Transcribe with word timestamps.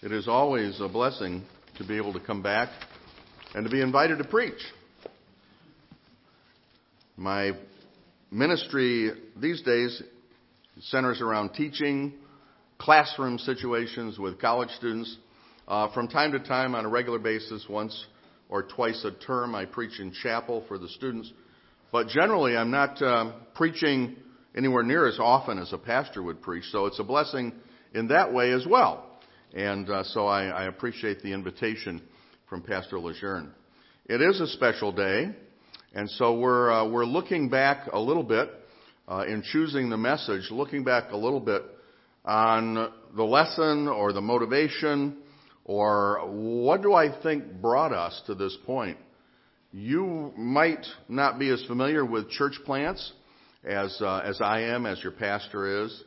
It 0.00 0.12
is 0.12 0.28
always 0.28 0.80
a 0.80 0.88
blessing 0.88 1.42
to 1.76 1.84
be 1.84 1.96
able 1.96 2.12
to 2.12 2.20
come 2.20 2.40
back 2.40 2.68
and 3.52 3.64
to 3.64 3.70
be 3.70 3.80
invited 3.80 4.18
to 4.18 4.24
preach. 4.24 4.60
My 7.16 7.50
ministry 8.30 9.10
these 9.36 9.60
days 9.62 10.00
centers 10.82 11.20
around 11.20 11.54
teaching, 11.54 12.12
classroom 12.78 13.38
situations 13.40 14.20
with 14.20 14.40
college 14.40 14.70
students. 14.76 15.16
Uh, 15.66 15.92
from 15.92 16.06
time 16.06 16.30
to 16.30 16.38
time, 16.38 16.76
on 16.76 16.84
a 16.84 16.88
regular 16.88 17.18
basis, 17.18 17.66
once 17.68 18.06
or 18.48 18.62
twice 18.62 19.04
a 19.04 19.10
term, 19.10 19.56
I 19.56 19.64
preach 19.64 19.98
in 19.98 20.12
chapel 20.12 20.64
for 20.68 20.78
the 20.78 20.88
students. 20.90 21.32
But 21.90 22.06
generally, 22.06 22.56
I'm 22.56 22.70
not 22.70 23.02
uh, 23.02 23.32
preaching 23.56 24.14
anywhere 24.56 24.84
near 24.84 25.08
as 25.08 25.18
often 25.18 25.58
as 25.58 25.72
a 25.72 25.78
pastor 25.78 26.22
would 26.22 26.40
preach, 26.40 26.66
so 26.70 26.86
it's 26.86 27.00
a 27.00 27.04
blessing 27.04 27.52
in 27.94 28.06
that 28.08 28.32
way 28.32 28.52
as 28.52 28.64
well. 28.64 29.07
And 29.58 29.90
uh, 29.90 30.04
so 30.04 30.28
I, 30.28 30.44
I, 30.44 30.64
appreciate 30.66 31.20
the 31.20 31.32
invitation 31.32 32.00
from 32.48 32.62
Pastor 32.62 32.96
Lejeune. 33.00 33.50
It 34.06 34.22
is 34.22 34.40
a 34.40 34.46
special 34.46 34.92
day, 34.92 35.32
and 35.92 36.08
so 36.10 36.38
we're 36.38 36.70
uh, 36.70 36.88
we're 36.88 37.04
looking 37.04 37.48
back 37.48 37.88
a 37.92 37.98
little 37.98 38.22
bit 38.22 38.50
uh, 39.08 39.24
in 39.26 39.42
choosing 39.42 39.90
the 39.90 39.96
message, 39.96 40.52
looking 40.52 40.84
back 40.84 41.10
a 41.10 41.16
little 41.16 41.40
bit 41.40 41.62
on 42.24 42.92
the 43.16 43.24
lesson 43.24 43.88
or 43.88 44.12
the 44.12 44.20
motivation 44.20 45.16
or 45.64 46.20
what 46.30 46.80
do 46.80 46.94
I 46.94 47.20
think 47.20 47.60
brought 47.60 47.92
us 47.92 48.22
to 48.28 48.36
this 48.36 48.56
point. 48.64 48.96
You 49.72 50.32
might 50.36 50.86
not 51.08 51.40
be 51.40 51.48
as 51.48 51.64
familiar 51.64 52.04
with 52.04 52.30
church 52.30 52.60
plants 52.64 53.12
as 53.64 53.98
uh, 54.00 54.18
as 54.18 54.40
I 54.40 54.60
am, 54.60 54.86
as 54.86 55.02
your 55.02 55.10
pastor 55.10 55.82
is. 55.82 56.04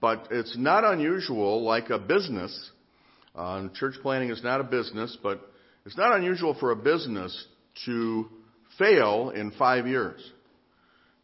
But 0.00 0.28
it's 0.30 0.56
not 0.56 0.84
unusual, 0.84 1.62
like 1.62 1.90
a 1.90 1.98
business. 1.98 2.70
Uh, 3.34 3.68
church 3.74 3.94
planting 4.02 4.30
is 4.30 4.42
not 4.42 4.60
a 4.60 4.64
business, 4.64 5.16
but 5.22 5.40
it's 5.84 5.96
not 5.96 6.16
unusual 6.16 6.54
for 6.58 6.70
a 6.70 6.76
business 6.76 7.46
to 7.86 8.28
fail 8.78 9.30
in 9.30 9.50
five 9.52 9.86
years. 9.86 10.20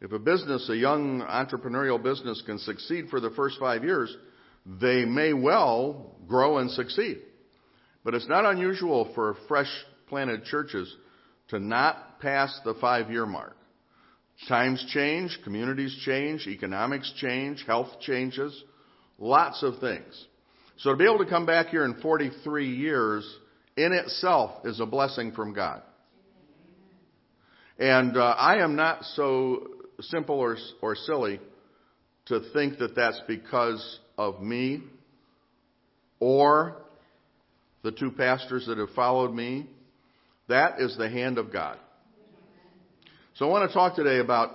If 0.01 0.13
a 0.13 0.19
business, 0.19 0.69
a 0.69 0.77
young 0.77 1.21
entrepreneurial 1.23 2.03
business, 2.03 2.43
can 2.45 2.59
succeed 2.59 3.09
for 3.09 3.21
the 3.21 3.31
first 3.31 3.59
five 3.59 3.85
years, 3.85 4.15
they 4.81 5.05
may 5.05 5.33
well 5.33 6.17
grow 6.27 6.59
and 6.59 6.71
succeed. 6.71 7.19
But 8.05 8.15
it's 8.15 8.29
not 8.29 8.45
unusual 8.45 9.13
for 9.15 9.37
fresh 9.49 9.71
planted 10.09 10.45
churches 10.45 10.95
to 11.49 11.59
not 11.59 12.21
pass 12.21 12.59
the 12.65 12.75
five 12.75 13.11
year 13.11 13.25
mark. 13.25 13.57
Times 14.49 14.85
change, 14.93 15.39
communities 15.45 15.97
change, 16.05 16.47
economics 16.47 17.13
change, 17.17 17.65
health 17.67 18.01
changes, 18.01 18.63
lots 19.19 19.63
of 19.63 19.79
things. 19.79 20.27
So 20.79 20.91
to 20.91 20.97
be 20.97 21.05
able 21.05 21.19
to 21.19 21.31
come 21.31 21.47
back 21.47 21.69
here 21.69 21.85
in 21.85 22.01
43 22.01 22.69
years 22.69 23.39
in 23.77 23.93
itself 23.93 24.67
is 24.67 24.81
a 24.81 24.87
blessing 24.87 25.33
from 25.33 25.55
God. 25.55 25.83
And 27.79 28.17
uh, 28.17 28.21
I 28.39 28.63
am 28.63 28.77
not 28.77 29.05
so 29.05 29.69
simple 30.01 30.39
or, 30.39 30.57
or 30.83 30.95
silly 30.95 31.41
to 32.27 32.41
think 32.53 32.79
that 32.79 32.95
that's 32.95 33.21
because 33.27 34.01
of 34.17 34.41
me 34.41 34.83
or 36.21 36.77
the 37.83 37.93
two 37.93 38.11
pastors 38.11 38.67
that 38.67 38.79
have 38.79 38.91
followed 38.91 39.33
me. 39.33 39.69
That 40.49 40.81
is 40.81 40.97
the 40.97 41.09
hand 41.09 41.39
of 41.39 41.53
God. 41.53 41.79
So 43.37 43.47
I 43.47 43.51
want 43.51 43.69
to 43.69 43.75
talk 43.75 43.97
today 43.97 44.21
about 44.21 44.55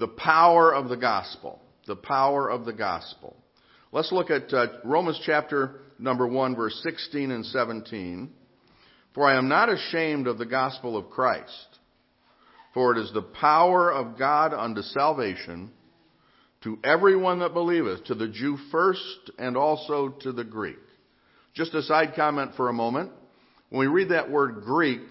the 0.00 0.08
power 0.08 0.74
of 0.74 0.88
the 0.88 0.96
gospel. 0.96 1.60
The 1.86 1.94
power 1.94 2.48
of 2.48 2.64
the 2.64 2.72
gospel. 2.72 3.36
Let's 3.92 4.10
look 4.12 4.30
at 4.30 4.50
uh, 4.52 4.68
Romans 4.82 5.20
chapter 5.26 5.80
number 5.98 6.26
1, 6.26 6.56
verse 6.56 6.80
16 6.82 7.30
and 7.30 7.44
17. 7.44 8.30
For 9.14 9.28
I 9.28 9.36
am 9.36 9.48
not 9.48 9.68
ashamed 9.68 10.26
of 10.26 10.38
the 10.38 10.46
gospel 10.46 10.96
of 10.96 11.10
Christ, 11.10 11.78
for 12.72 12.96
it 12.96 13.00
is 13.02 13.12
the 13.12 13.20
power 13.20 13.92
of 13.92 14.18
God 14.18 14.54
unto 14.54 14.80
salvation 14.80 15.70
to 16.62 16.78
everyone 16.82 17.40
that 17.40 17.52
believeth, 17.52 18.04
to 18.04 18.14
the 18.14 18.28
Jew 18.28 18.56
first 18.70 19.30
and 19.38 19.54
also 19.54 20.16
to 20.22 20.32
the 20.32 20.44
Greek. 20.44 20.78
Just 21.52 21.74
a 21.74 21.82
side 21.82 22.14
comment 22.16 22.52
for 22.56 22.70
a 22.70 22.74
moment. 22.74 23.12
When 23.68 23.80
we 23.80 23.86
read 23.86 24.10
that 24.10 24.30
word 24.30 24.62
Greek, 24.64 25.02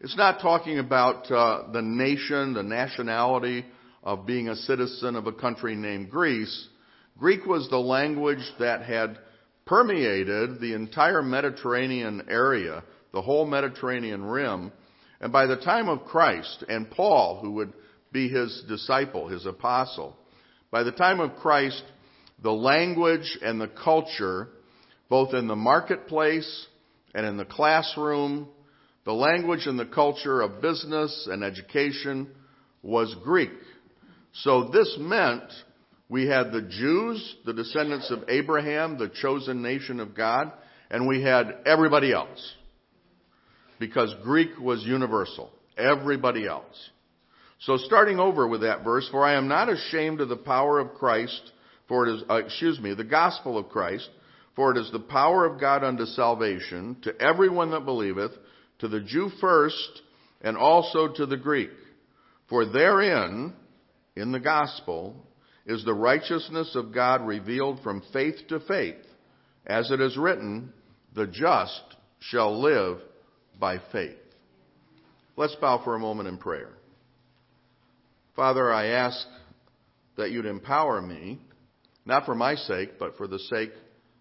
it's 0.00 0.16
not 0.16 0.40
talking 0.40 0.78
about 0.78 1.30
uh, 1.30 1.64
the 1.72 1.82
nation, 1.82 2.54
the 2.54 2.62
nationality 2.62 3.66
of 4.02 4.24
being 4.24 4.48
a 4.48 4.56
citizen 4.56 5.14
of 5.14 5.26
a 5.26 5.32
country 5.32 5.74
named 5.74 6.10
Greece. 6.10 6.68
Greek 7.18 7.44
was 7.44 7.68
the 7.68 7.78
language 7.78 8.42
that 8.58 8.82
had 8.82 9.18
permeated 9.66 10.58
the 10.58 10.72
entire 10.72 11.22
Mediterranean 11.22 12.22
area, 12.30 12.82
the 13.12 13.20
whole 13.20 13.44
Mediterranean 13.44 14.24
rim. 14.24 14.72
And 15.20 15.32
by 15.32 15.44
the 15.44 15.56
time 15.56 15.90
of 15.90 16.06
Christ 16.06 16.64
and 16.66 16.90
Paul, 16.90 17.40
who 17.42 17.52
would 17.52 17.74
be 18.10 18.30
his 18.30 18.64
disciple, 18.68 19.28
his 19.28 19.44
apostle, 19.44 20.16
by 20.70 20.82
the 20.82 20.92
time 20.92 21.20
of 21.20 21.36
Christ, 21.36 21.82
the 22.42 22.50
language 22.50 23.38
and 23.42 23.60
the 23.60 23.68
culture, 23.68 24.48
both 25.10 25.34
in 25.34 25.46
the 25.46 25.56
marketplace 25.56 26.66
and 27.14 27.26
in 27.26 27.36
the 27.36 27.44
classroom 27.44 28.48
the 29.04 29.12
language 29.12 29.66
and 29.66 29.78
the 29.78 29.86
culture 29.86 30.40
of 30.40 30.60
business 30.60 31.28
and 31.30 31.42
education 31.42 32.28
was 32.82 33.14
Greek. 33.24 33.50
So 34.32 34.68
this 34.72 34.96
meant 34.98 35.44
we 36.08 36.26
had 36.26 36.52
the 36.52 36.62
Jews, 36.62 37.36
the 37.44 37.52
descendants 37.52 38.10
of 38.10 38.24
Abraham, 38.28 38.98
the 38.98 39.08
chosen 39.08 39.62
nation 39.62 40.00
of 40.00 40.14
God, 40.14 40.52
and 40.90 41.06
we 41.06 41.22
had 41.22 41.58
everybody 41.66 42.12
else. 42.12 42.54
Because 43.78 44.14
Greek 44.22 44.58
was 44.58 44.84
universal. 44.84 45.50
Everybody 45.78 46.46
else. 46.46 46.90
So 47.60 47.76
starting 47.76 48.18
over 48.18 48.48
with 48.48 48.62
that 48.62 48.84
verse, 48.84 49.08
for 49.10 49.24
I 49.24 49.34
am 49.34 49.48
not 49.48 49.68
ashamed 49.68 50.20
of 50.20 50.28
the 50.28 50.36
power 50.36 50.78
of 50.78 50.94
Christ, 50.94 51.52
for 51.88 52.06
it 52.06 52.14
is, 52.14 52.22
uh, 52.28 52.34
excuse 52.36 52.80
me, 52.80 52.94
the 52.94 53.04
gospel 53.04 53.58
of 53.58 53.68
Christ, 53.68 54.08
for 54.56 54.72
it 54.72 54.78
is 54.78 54.90
the 54.90 54.98
power 55.00 55.44
of 55.44 55.60
God 55.60 55.84
unto 55.84 56.06
salvation 56.06 56.96
to 57.02 57.18
everyone 57.20 57.70
that 57.70 57.84
believeth, 57.84 58.32
to 58.80 58.88
the 58.88 59.00
Jew 59.00 59.30
first, 59.40 60.02
and 60.40 60.56
also 60.56 61.08
to 61.14 61.26
the 61.26 61.36
Greek. 61.36 61.70
For 62.48 62.64
therein, 62.66 63.54
in 64.16 64.32
the 64.32 64.40
gospel, 64.40 65.14
is 65.66 65.84
the 65.84 65.94
righteousness 65.94 66.74
of 66.74 66.92
God 66.92 67.26
revealed 67.26 67.82
from 67.82 68.02
faith 68.12 68.36
to 68.48 68.60
faith, 68.60 68.96
as 69.66 69.90
it 69.90 70.00
is 70.00 70.16
written, 70.16 70.72
the 71.14 71.26
just 71.26 71.82
shall 72.20 72.60
live 72.60 72.98
by 73.58 73.78
faith. 73.92 74.16
Let's 75.36 75.54
bow 75.56 75.82
for 75.84 75.94
a 75.94 76.00
moment 76.00 76.28
in 76.28 76.38
prayer. 76.38 76.70
Father, 78.34 78.72
I 78.72 78.86
ask 78.86 79.26
that 80.16 80.30
you'd 80.30 80.46
empower 80.46 81.00
me, 81.00 81.38
not 82.04 82.24
for 82.24 82.34
my 82.34 82.54
sake, 82.54 82.98
but 82.98 83.16
for 83.16 83.26
the 83.26 83.38
sake 83.38 83.72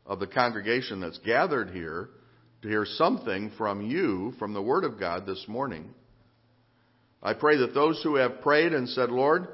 of 0.06 0.20
the 0.20 0.28
congregation 0.28 1.00
that's 1.00 1.20
gathered 1.20 1.72
here 1.72 2.10
to 2.62 2.68
hear 2.68 2.86
something 2.86 3.52
from 3.58 3.82
you, 3.82 4.34
from 4.38 4.54
the 4.54 4.62
Word 4.62 4.84
of 4.84 5.00
God 5.00 5.26
this 5.26 5.46
morning. 5.48 5.90
I 7.22 7.34
pray 7.34 7.58
that 7.58 7.74
those 7.74 8.02
who 8.04 8.16
have 8.16 8.42
prayed 8.42 8.74
and 8.74 8.88
said, 8.90 9.10
Lord, 9.10 9.48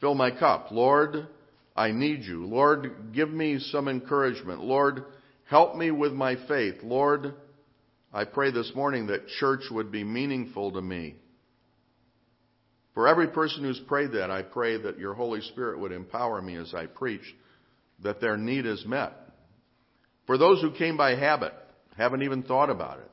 fill 0.00 0.14
my 0.14 0.30
cup. 0.30 0.68
Lord, 0.70 1.26
I 1.74 1.92
need 1.92 2.22
you. 2.22 2.46
Lord, 2.46 3.12
give 3.14 3.30
me 3.30 3.58
some 3.58 3.88
encouragement. 3.88 4.62
Lord, 4.62 5.04
help 5.44 5.76
me 5.76 5.90
with 5.90 6.12
my 6.12 6.36
faith. 6.46 6.76
Lord, 6.82 7.34
I 8.12 8.24
pray 8.24 8.50
this 8.50 8.72
morning 8.74 9.06
that 9.06 9.28
church 9.40 9.62
would 9.70 9.90
be 9.90 10.04
meaningful 10.04 10.72
to 10.72 10.82
me. 10.82 11.16
For 12.94 13.08
every 13.08 13.28
person 13.28 13.64
who's 13.64 13.80
prayed 13.86 14.12
that, 14.12 14.30
I 14.30 14.42
pray 14.42 14.76
that 14.82 14.98
your 14.98 15.14
Holy 15.14 15.40
Spirit 15.40 15.78
would 15.78 15.92
empower 15.92 16.42
me 16.42 16.56
as 16.56 16.74
I 16.74 16.86
preach, 16.86 17.22
that 18.02 18.20
their 18.20 18.36
need 18.36 18.66
is 18.66 18.84
met. 18.84 19.14
For 20.26 20.36
those 20.36 20.60
who 20.60 20.72
came 20.72 20.98
by 20.98 21.14
habit, 21.14 21.54
haven't 21.96 22.22
even 22.22 22.42
thought 22.42 22.70
about 22.70 22.98
it. 22.98 23.10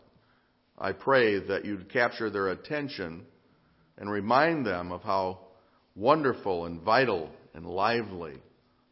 I 0.78 0.94
pray 0.94 1.40
that 1.40 1.66
you'd 1.66 1.92
capture 1.92 2.30
their 2.30 2.50
attention 2.50 3.26
and 3.98 4.10
remind 4.10 4.66
them 4.66 4.92
of 4.92 5.02
how 5.02 5.40
wonderful 5.96 6.66
and 6.66 6.82
vital 6.82 7.30
and 7.54 7.66
lively 7.66 8.36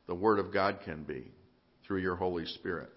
the 0.08 0.16
Word 0.16 0.40
of 0.40 0.54
God 0.54 0.80
can 0.84 1.04
be 1.04 1.24
through 1.86 2.00
your 2.00 2.16
Holy 2.16 2.46
Spirit. 2.46 2.90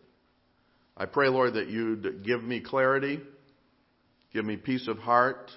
I 0.97 1.07
pray, 1.07 1.29
Lord, 1.29 1.55
that 1.55 1.69
you'd 1.69 2.25
give 2.25 2.43
me 2.43 2.61
clarity, 2.61 3.21
give 4.33 4.45
me 4.45 4.57
peace 4.57 4.89
of 4.89 4.99
heart, 4.99 5.51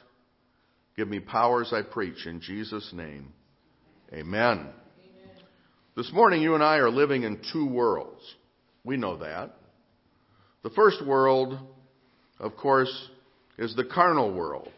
give 0.96 1.08
me 1.08 1.20
power 1.20 1.62
as 1.62 1.74
I 1.74 1.82
preach 1.82 2.28
in 2.28 2.40
Jesus' 2.40 2.92
name. 2.94 3.34
Amen. 4.14 4.60
Amen. 4.60 4.70
This 5.96 6.12
morning, 6.14 6.42
you 6.42 6.54
and 6.54 6.64
I 6.64 6.78
are 6.78 6.92
living 6.92 7.24
in 7.24 7.42
two 7.52 7.68
worlds. 7.68 8.22
We 8.84 8.96
know 8.96 9.18
that. 9.18 9.56
The 10.64 10.70
first 10.70 11.06
world, 11.06 11.60
of 12.40 12.56
course, 12.56 13.10
is 13.58 13.76
the 13.76 13.84
carnal 13.84 14.34
world, 14.34 14.72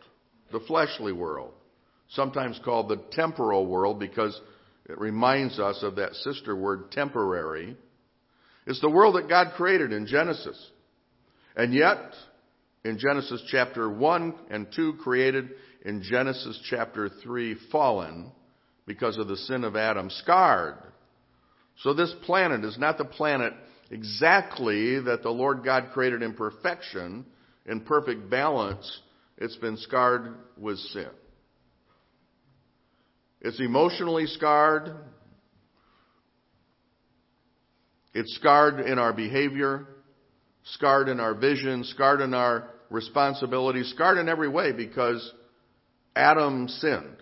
the 0.51 0.59
fleshly 0.61 1.13
world, 1.13 1.53
sometimes 2.09 2.59
called 2.65 2.89
the 2.89 3.01
temporal 3.11 3.67
world 3.67 3.99
because 3.99 4.39
it 4.87 4.99
reminds 4.99 5.59
us 5.59 5.79
of 5.83 5.95
that 5.95 6.13
sister 6.15 6.55
word 6.55 6.91
temporary. 6.91 7.77
It's 8.65 8.81
the 8.81 8.89
world 8.89 9.15
that 9.15 9.29
God 9.29 9.53
created 9.55 9.93
in 9.93 10.07
Genesis. 10.07 10.59
And 11.55 11.73
yet, 11.73 12.13
in 12.83 12.97
Genesis 12.97 13.43
chapter 13.49 13.89
1 13.89 14.33
and 14.49 14.67
2 14.75 14.95
created, 15.03 15.49
in 15.85 16.01
Genesis 16.01 16.59
chapter 16.69 17.09
3 17.23 17.55
fallen 17.71 18.31
because 18.87 19.17
of 19.17 19.27
the 19.27 19.37
sin 19.37 19.63
of 19.63 19.75
Adam, 19.75 20.09
scarred. 20.09 20.77
So 21.79 21.93
this 21.93 22.13
planet 22.23 22.63
is 22.63 22.77
not 22.77 22.97
the 22.97 23.05
planet 23.05 23.53
exactly 23.91 24.99
that 25.01 25.23
the 25.23 25.29
Lord 25.29 25.63
God 25.63 25.89
created 25.93 26.21
in 26.21 26.33
perfection, 26.33 27.25
in 27.65 27.81
perfect 27.81 28.29
balance. 28.29 29.01
It's 29.37 29.57
been 29.57 29.77
scarred 29.77 30.35
with 30.57 30.77
sin. 30.77 31.09
It's 33.41 33.59
emotionally 33.59 34.25
scarred. 34.25 34.95
It's 38.13 38.33
scarred 38.35 38.79
in 38.79 38.97
our 38.97 39.13
behavior, 39.13 39.87
scarred 40.63 41.09
in 41.09 41.19
our 41.19 41.35
vision, 41.35 41.83
scarred 41.83 42.21
in 42.21 42.33
our 42.33 42.69
responsibility, 42.89 43.83
scarred 43.83 44.17
in 44.17 44.29
every 44.29 44.47
way 44.47 44.71
because 44.71 45.33
Adam 46.15 46.67
sinned. 46.67 47.17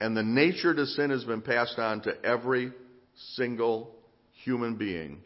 And 0.00 0.16
the 0.16 0.22
nature 0.22 0.72
to 0.74 0.86
sin 0.86 1.10
has 1.10 1.24
been 1.24 1.42
passed 1.42 1.78
on 1.78 2.02
to 2.02 2.12
every 2.24 2.72
single 3.34 3.97
human 4.44 4.76
being. 4.76 5.20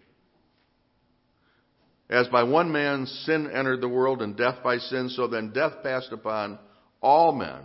As 2.10 2.28
by 2.28 2.42
one 2.42 2.72
man 2.72 3.06
sin 3.06 3.50
entered 3.50 3.80
the 3.80 3.88
world 3.88 4.20
and 4.20 4.36
death 4.36 4.56
by 4.62 4.78
sin, 4.78 5.08
so 5.08 5.28
then 5.28 5.52
death 5.52 5.82
passed 5.82 6.12
upon 6.12 6.58
all 7.00 7.32
men, 7.32 7.60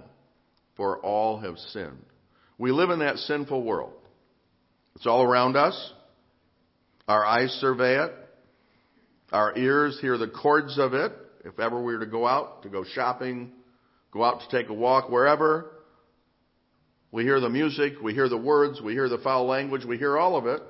for 0.76 1.00
all 1.00 1.40
have 1.40 1.58
sinned. 1.58 2.06
We 2.58 2.72
live 2.72 2.90
in 2.90 3.00
that 3.00 3.18
sinful 3.18 3.64
world. 3.64 3.94
It's 4.96 5.06
all 5.06 5.22
around 5.22 5.56
us. 5.56 5.94
Our 7.08 7.26
eyes 7.26 7.52
survey 7.62 8.04
it. 8.06 8.12
Our 9.32 9.58
ears 9.58 10.00
hear 10.02 10.18
the 10.18 10.30
chords 10.30 10.80
of 10.80 10.94
it. 10.94 11.12
If 11.44 11.60
ever 11.60 11.78
we 11.78 11.94
were 11.94 12.06
to 12.06 12.12
go 12.12 12.26
out, 12.26 12.64
to 12.64 12.70
go 12.70 12.84
shopping, 12.84 13.52
go 14.12 14.24
out 14.24 14.42
to 14.42 14.58
take 14.58 14.70
a 14.70 14.74
walk, 14.74 15.10
wherever, 15.10 15.72
we 17.12 17.24
hear 17.24 17.40
the 17.40 17.50
music, 17.50 17.94
we 18.02 18.14
hear 18.14 18.28
the 18.28 18.38
words, 18.38 18.82
we 18.82 18.94
hear 18.94 19.08
the 19.08 19.18
foul 19.20 19.46
language, 19.46 19.86
we 19.86 19.98
hear 19.98 20.18
all 20.18 20.36
of 20.36 20.46
it. 20.46 20.62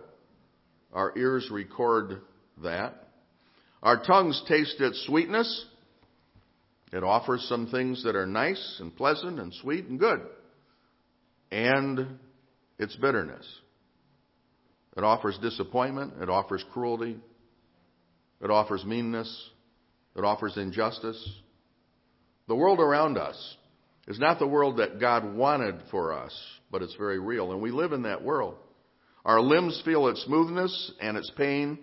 Our 0.97 1.15
ears 1.15 1.47
record 1.51 2.21
that. 2.63 2.95
Our 3.83 4.03
tongues 4.03 4.41
taste 4.47 4.81
its 4.81 5.05
sweetness. 5.05 5.65
It 6.91 7.03
offers 7.03 7.45
some 7.47 7.67
things 7.67 8.03
that 8.03 8.15
are 8.15 8.25
nice 8.25 8.77
and 8.79 8.95
pleasant 8.95 9.39
and 9.39 9.53
sweet 9.53 9.85
and 9.85 9.99
good. 9.99 10.21
And 11.51 12.17
its 12.79 12.95
bitterness. 12.95 13.45
It 14.97 15.03
offers 15.03 15.37
disappointment. 15.39 16.13
It 16.19 16.31
offers 16.31 16.65
cruelty. 16.73 17.19
It 18.41 18.49
offers 18.49 18.83
meanness. 18.83 19.51
It 20.15 20.23
offers 20.23 20.57
injustice. 20.57 21.31
The 22.47 22.55
world 22.55 22.79
around 22.79 23.19
us 23.19 23.55
is 24.07 24.17
not 24.17 24.39
the 24.39 24.47
world 24.47 24.77
that 24.77 24.99
God 24.99 25.35
wanted 25.35 25.75
for 25.91 26.11
us, 26.11 26.35
but 26.71 26.81
it's 26.81 26.95
very 26.95 27.19
real. 27.19 27.51
And 27.51 27.61
we 27.61 27.69
live 27.69 27.91
in 27.91 28.01
that 28.01 28.23
world. 28.23 28.55
Our 29.27 29.41
limbs 29.41 29.81
feel 29.83 30.07
its 30.07 30.23
smoothness 30.23 30.93
and 31.01 31.17
its 31.17 31.29
pain. 31.37 31.79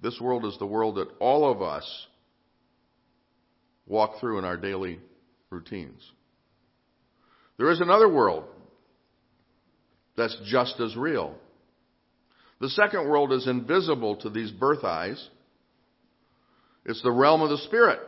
This 0.00 0.18
world 0.18 0.46
is 0.46 0.56
the 0.58 0.66
world 0.66 0.96
that 0.96 1.08
all 1.20 1.50
of 1.50 1.60
us 1.60 2.06
walk 3.86 4.18
through 4.18 4.38
in 4.38 4.46
our 4.46 4.56
daily 4.56 4.98
routines. 5.50 6.00
There 7.58 7.70
is 7.70 7.82
another 7.82 8.08
world 8.08 8.44
that's 10.16 10.36
just 10.46 10.80
as 10.80 10.96
real. 10.96 11.34
The 12.60 12.70
second 12.70 13.06
world 13.06 13.32
is 13.34 13.46
invisible 13.46 14.16
to 14.16 14.30
these 14.30 14.50
birth 14.50 14.84
eyes. 14.84 15.28
It's 16.86 17.02
the 17.02 17.12
realm 17.12 17.42
of 17.42 17.50
the 17.50 17.58
Spirit. 17.58 18.00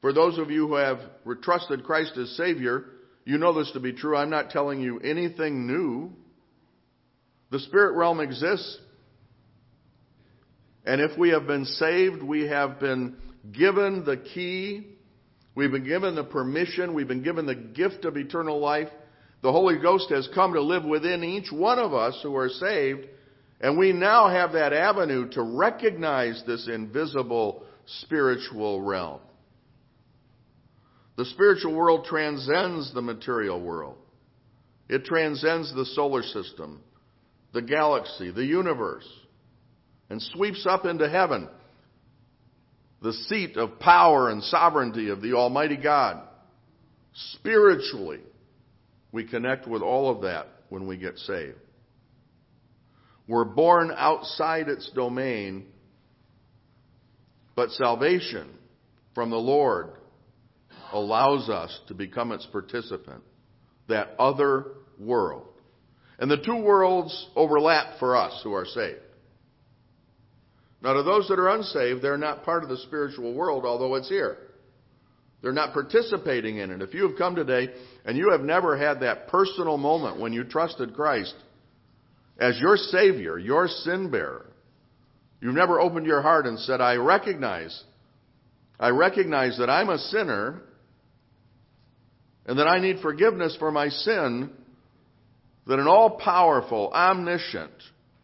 For 0.00 0.12
those 0.12 0.38
of 0.38 0.50
you 0.50 0.66
who 0.66 0.74
have 0.74 0.98
trusted 1.40 1.84
Christ 1.84 2.16
as 2.16 2.30
Savior, 2.36 2.84
you 3.28 3.38
know 3.38 3.52
this 3.52 3.70
to 3.72 3.80
be 3.80 3.92
true. 3.92 4.16
I'm 4.16 4.30
not 4.30 4.50
telling 4.50 4.80
you 4.80 4.98
anything 5.00 5.66
new. 5.66 6.10
The 7.50 7.60
Spirit 7.60 7.96
realm 7.96 8.20
exists. 8.20 8.78
And 10.84 11.00
if 11.00 11.16
we 11.18 11.30
have 11.30 11.46
been 11.46 11.64
saved, 11.64 12.22
we 12.22 12.46
have 12.46 12.80
been 12.80 13.16
given 13.52 14.04
the 14.04 14.16
key, 14.16 14.86
we've 15.54 15.70
been 15.70 15.86
given 15.86 16.14
the 16.14 16.24
permission, 16.24 16.94
we've 16.94 17.08
been 17.08 17.22
given 17.22 17.46
the 17.46 17.54
gift 17.54 18.04
of 18.04 18.16
eternal 18.16 18.58
life 18.58 18.88
the 19.40 19.52
Holy 19.52 19.78
Ghost 19.78 20.10
has 20.10 20.28
come 20.34 20.54
to 20.54 20.60
live 20.60 20.84
within 20.84 21.22
each 21.22 21.52
one 21.52 21.78
of 21.78 21.94
us 21.94 22.18
who 22.22 22.36
are 22.36 22.48
saved, 22.48 23.06
and 23.60 23.78
we 23.78 23.92
now 23.92 24.28
have 24.28 24.52
that 24.52 24.72
avenue 24.72 25.28
to 25.30 25.42
recognize 25.42 26.42
this 26.46 26.68
invisible 26.68 27.64
spiritual 27.86 28.82
realm. 28.82 29.20
The 31.18 31.24
spiritual 31.24 31.74
world 31.74 32.04
transcends 32.04 32.94
the 32.94 33.02
material 33.02 33.60
world. 33.60 33.96
It 34.88 35.04
transcends 35.04 35.74
the 35.74 35.84
solar 35.84 36.22
system, 36.22 36.80
the 37.52 37.60
galaxy, 37.60 38.30
the 38.30 38.44
universe, 38.44 39.04
and 40.10 40.22
sweeps 40.22 40.64
up 40.64 40.84
into 40.84 41.08
heaven, 41.08 41.48
the 43.02 43.12
seat 43.12 43.56
of 43.56 43.80
power 43.80 44.30
and 44.30 44.44
sovereignty 44.44 45.08
of 45.08 45.20
the 45.20 45.32
Almighty 45.32 45.76
God. 45.76 46.22
Spiritually, 47.32 48.20
we 49.10 49.24
connect 49.24 49.66
with 49.66 49.82
all 49.82 50.10
of 50.10 50.22
that 50.22 50.46
when 50.68 50.86
we 50.86 50.98
get 50.98 51.18
saved. 51.18 51.58
We're 53.26 53.44
born 53.44 53.92
outside 53.92 54.68
its 54.68 54.88
domain, 54.94 55.66
but 57.56 57.72
salvation 57.72 58.50
from 59.16 59.30
the 59.30 59.36
Lord 59.36 59.97
allows 60.92 61.48
us 61.48 61.78
to 61.88 61.94
become 61.94 62.32
its 62.32 62.46
participant, 62.46 63.22
that 63.88 64.14
other 64.18 64.66
world. 64.98 65.46
And 66.18 66.30
the 66.30 66.36
two 66.36 66.62
worlds 66.62 67.28
overlap 67.36 67.98
for 67.98 68.16
us 68.16 68.40
who 68.42 68.52
are 68.52 68.66
saved. 68.66 69.00
Now, 70.82 70.94
to 70.94 71.02
those 71.02 71.28
that 71.28 71.38
are 71.38 71.48
unsaved, 71.48 72.02
they're 72.02 72.16
not 72.16 72.44
part 72.44 72.62
of 72.62 72.68
the 72.68 72.78
spiritual 72.78 73.34
world, 73.34 73.64
although 73.64 73.96
it's 73.96 74.08
here. 74.08 74.38
They're 75.42 75.52
not 75.52 75.72
participating 75.72 76.58
in 76.58 76.70
it. 76.70 76.82
If 76.82 76.94
you 76.94 77.08
have 77.08 77.18
come 77.18 77.36
today 77.36 77.68
and 78.04 78.16
you 78.16 78.30
have 78.30 78.40
never 78.40 78.76
had 78.76 79.00
that 79.00 79.28
personal 79.28 79.76
moment 79.76 80.20
when 80.20 80.32
you 80.32 80.44
trusted 80.44 80.94
Christ 80.94 81.34
as 82.40 82.58
your 82.60 82.76
Savior, 82.76 83.38
your 83.38 83.68
sin 83.68 84.10
bearer, 84.10 84.46
you've 85.40 85.54
never 85.54 85.80
opened 85.80 86.06
your 86.06 86.22
heart 86.22 86.46
and 86.46 86.58
said, 86.60 86.80
I 86.80 86.94
recognize, 86.94 87.84
I 88.80 88.90
recognize 88.90 89.58
that 89.58 89.70
I'm 89.70 89.88
a 89.88 89.98
sinner 89.98 90.62
and 92.48 92.58
that 92.58 92.66
I 92.66 92.80
need 92.80 93.00
forgiveness 93.00 93.54
for 93.58 93.70
my 93.70 93.90
sin, 93.90 94.50
that 95.66 95.78
an 95.78 95.86
all 95.86 96.18
powerful, 96.18 96.90
omniscient 96.94 97.70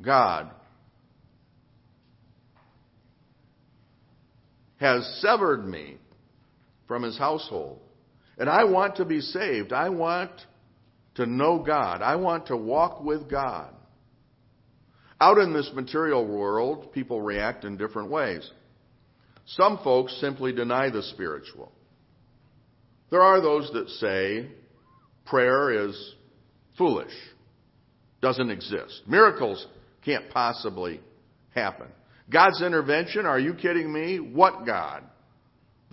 God 0.00 0.50
has 4.80 5.06
severed 5.20 5.66
me 5.66 5.98
from 6.88 7.02
his 7.02 7.18
household. 7.18 7.80
And 8.38 8.48
I 8.48 8.64
want 8.64 8.96
to 8.96 9.04
be 9.04 9.20
saved. 9.20 9.74
I 9.74 9.90
want 9.90 10.32
to 11.16 11.26
know 11.26 11.58
God. 11.58 12.00
I 12.00 12.16
want 12.16 12.46
to 12.46 12.56
walk 12.56 13.04
with 13.04 13.30
God. 13.30 13.72
Out 15.20 15.36
in 15.36 15.52
this 15.52 15.70
material 15.74 16.26
world, 16.26 16.92
people 16.92 17.20
react 17.20 17.64
in 17.64 17.76
different 17.76 18.10
ways. 18.10 18.50
Some 19.46 19.78
folks 19.84 20.18
simply 20.18 20.52
deny 20.52 20.88
the 20.88 21.02
spiritual. 21.02 21.70
There 23.10 23.22
are 23.22 23.40
those 23.40 23.70
that 23.72 23.88
say 23.88 24.48
prayer 25.26 25.88
is 25.88 26.14
foolish, 26.76 27.12
doesn't 28.20 28.50
exist. 28.50 29.02
Miracles 29.06 29.66
can't 30.04 30.30
possibly 30.30 31.00
happen. 31.54 31.86
God's 32.30 32.62
intervention, 32.62 33.26
are 33.26 33.38
you 33.38 33.54
kidding 33.54 33.92
me? 33.92 34.18
What 34.18 34.66
God? 34.66 35.04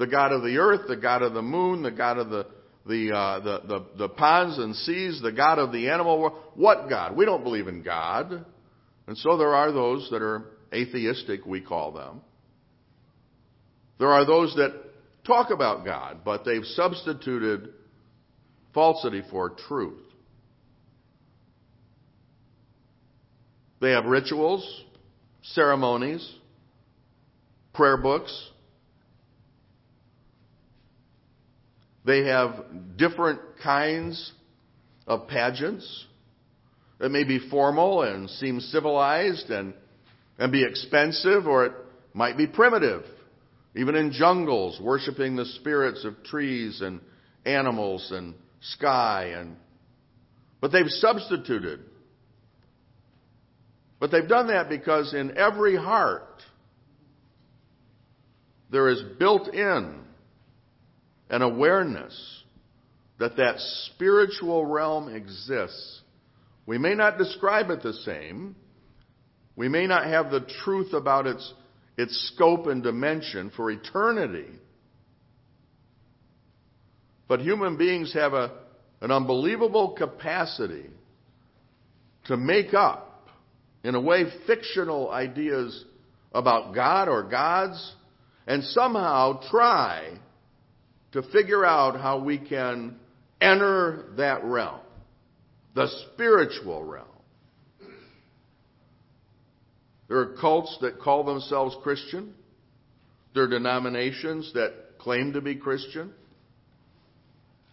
the 0.01 0.07
God 0.07 0.31
of 0.31 0.41
the 0.41 0.57
earth, 0.57 0.87
the 0.87 0.97
God 0.97 1.21
of 1.21 1.33
the 1.33 1.43
moon, 1.43 1.83
the 1.83 1.91
God 1.91 2.17
of 2.17 2.29
the 2.29 2.47
the, 2.83 3.15
uh, 3.15 3.39
the, 3.41 3.61
the, 3.67 3.85
the 3.95 4.09
ponds 4.09 4.57
and 4.57 4.75
seas, 4.75 5.21
the 5.21 5.31
God 5.31 5.59
of 5.59 5.71
the 5.71 5.87
animal 5.89 6.19
world. 6.19 6.33
What 6.55 6.89
God? 6.89 7.15
We 7.15 7.25
don't 7.25 7.43
believe 7.43 7.67
in 7.67 7.83
God. 7.83 8.43
And 9.05 9.15
so 9.19 9.37
there 9.37 9.53
are 9.53 9.71
those 9.71 10.09
that 10.09 10.23
are 10.23 10.45
atheistic, 10.73 11.45
we 11.45 11.61
call 11.61 11.91
them. 11.91 12.21
There 13.99 14.07
are 14.07 14.25
those 14.25 14.55
that 14.55 14.73
talk 15.25 15.49
about 15.51 15.85
God, 15.85 16.19
but 16.23 16.45
they've 16.45 16.65
substituted 16.65 17.69
falsity 18.73 19.23
for 19.29 19.51
truth. 19.67 19.99
They 23.79 23.91
have 23.91 24.05
rituals, 24.05 24.83
ceremonies, 25.41 26.27
prayer 27.73 27.97
books, 27.97 28.51
They 32.05 32.25
have 32.25 32.97
different 32.97 33.39
kinds 33.63 34.31
of 35.05 35.27
pageants. 35.27 36.05
that 36.99 37.09
may 37.09 37.23
be 37.23 37.39
formal 37.49 38.03
and 38.03 38.29
seem 38.29 38.59
civilized 38.59 39.49
and, 39.49 39.73
and 40.37 40.51
be 40.51 40.63
expensive, 40.63 41.47
or 41.47 41.65
it 41.65 41.73
might 42.13 42.37
be 42.37 42.47
primitive, 42.47 43.03
even 43.75 43.95
in 43.95 44.11
jungles, 44.11 44.79
worshiping 44.81 45.35
the 45.35 45.45
spirits 45.45 46.03
of 46.03 46.23
trees 46.23 46.81
and 46.81 46.99
animals 47.45 48.11
and 48.11 48.35
sky 48.61 49.33
and 49.37 49.55
but 50.61 50.71
they've 50.71 50.87
substituted. 50.87 51.79
But 53.99 54.11
they've 54.11 54.27
done 54.27 54.47
that 54.47 54.69
because 54.69 55.13
in 55.13 55.37
every 55.37 55.75
heart 55.75 56.43
there 58.71 58.87
is 58.89 59.01
built 59.19 59.53
in 59.53 59.99
an 61.29 61.41
awareness 61.41 62.43
that 63.19 63.37
that 63.37 63.55
spiritual 63.59 64.65
realm 64.65 65.13
exists. 65.13 66.01
We 66.65 66.77
may 66.77 66.95
not 66.95 67.17
describe 67.17 67.69
it 67.69 67.83
the 67.83 67.93
same. 67.93 68.55
We 69.55 69.67
may 69.67 69.87
not 69.87 70.05
have 70.05 70.31
the 70.31 70.47
truth 70.63 70.93
about 70.93 71.27
its, 71.27 71.53
its 71.97 72.31
scope 72.33 72.67
and 72.67 72.81
dimension 72.81 73.51
for 73.55 73.69
eternity. 73.69 74.47
But 77.27 77.41
human 77.41 77.77
beings 77.77 78.13
have 78.13 78.33
a, 78.33 78.51
an 79.01 79.11
unbelievable 79.11 79.95
capacity 79.97 80.89
to 82.25 82.37
make 82.37 82.73
up, 82.73 83.27
in 83.83 83.95
a 83.95 84.01
way, 84.01 84.25
fictional 84.45 85.09
ideas 85.09 85.85
about 86.33 86.75
God 86.75 87.07
or 87.07 87.23
gods, 87.23 87.93
and 88.47 88.63
somehow 88.63 89.41
try 89.49 90.17
to 91.13 91.23
figure 91.23 91.65
out 91.65 91.99
how 91.99 92.19
we 92.19 92.37
can 92.37 92.95
enter 93.39 94.05
that 94.17 94.43
realm, 94.43 94.79
the 95.73 95.87
spiritual 96.13 96.83
realm. 96.83 97.07
There 100.11 100.19
are 100.19 100.35
cults 100.41 100.77
that 100.81 100.99
call 100.99 101.23
themselves 101.23 101.73
Christian. 101.83 102.33
There 103.33 103.43
are 103.43 103.47
denominations 103.47 104.51
that 104.55 104.73
claim 104.99 105.31
to 105.31 105.41
be 105.41 105.55
Christian. 105.55 106.11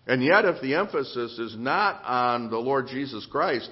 And 0.07 0.23
yet, 0.23 0.45
if 0.45 0.63
the 0.63 0.77
emphasis 0.77 1.37
is 1.37 1.57
not 1.59 2.01
on 2.05 2.49
the 2.49 2.59
Lord 2.59 2.87
Jesus 2.87 3.27
Christ, 3.29 3.69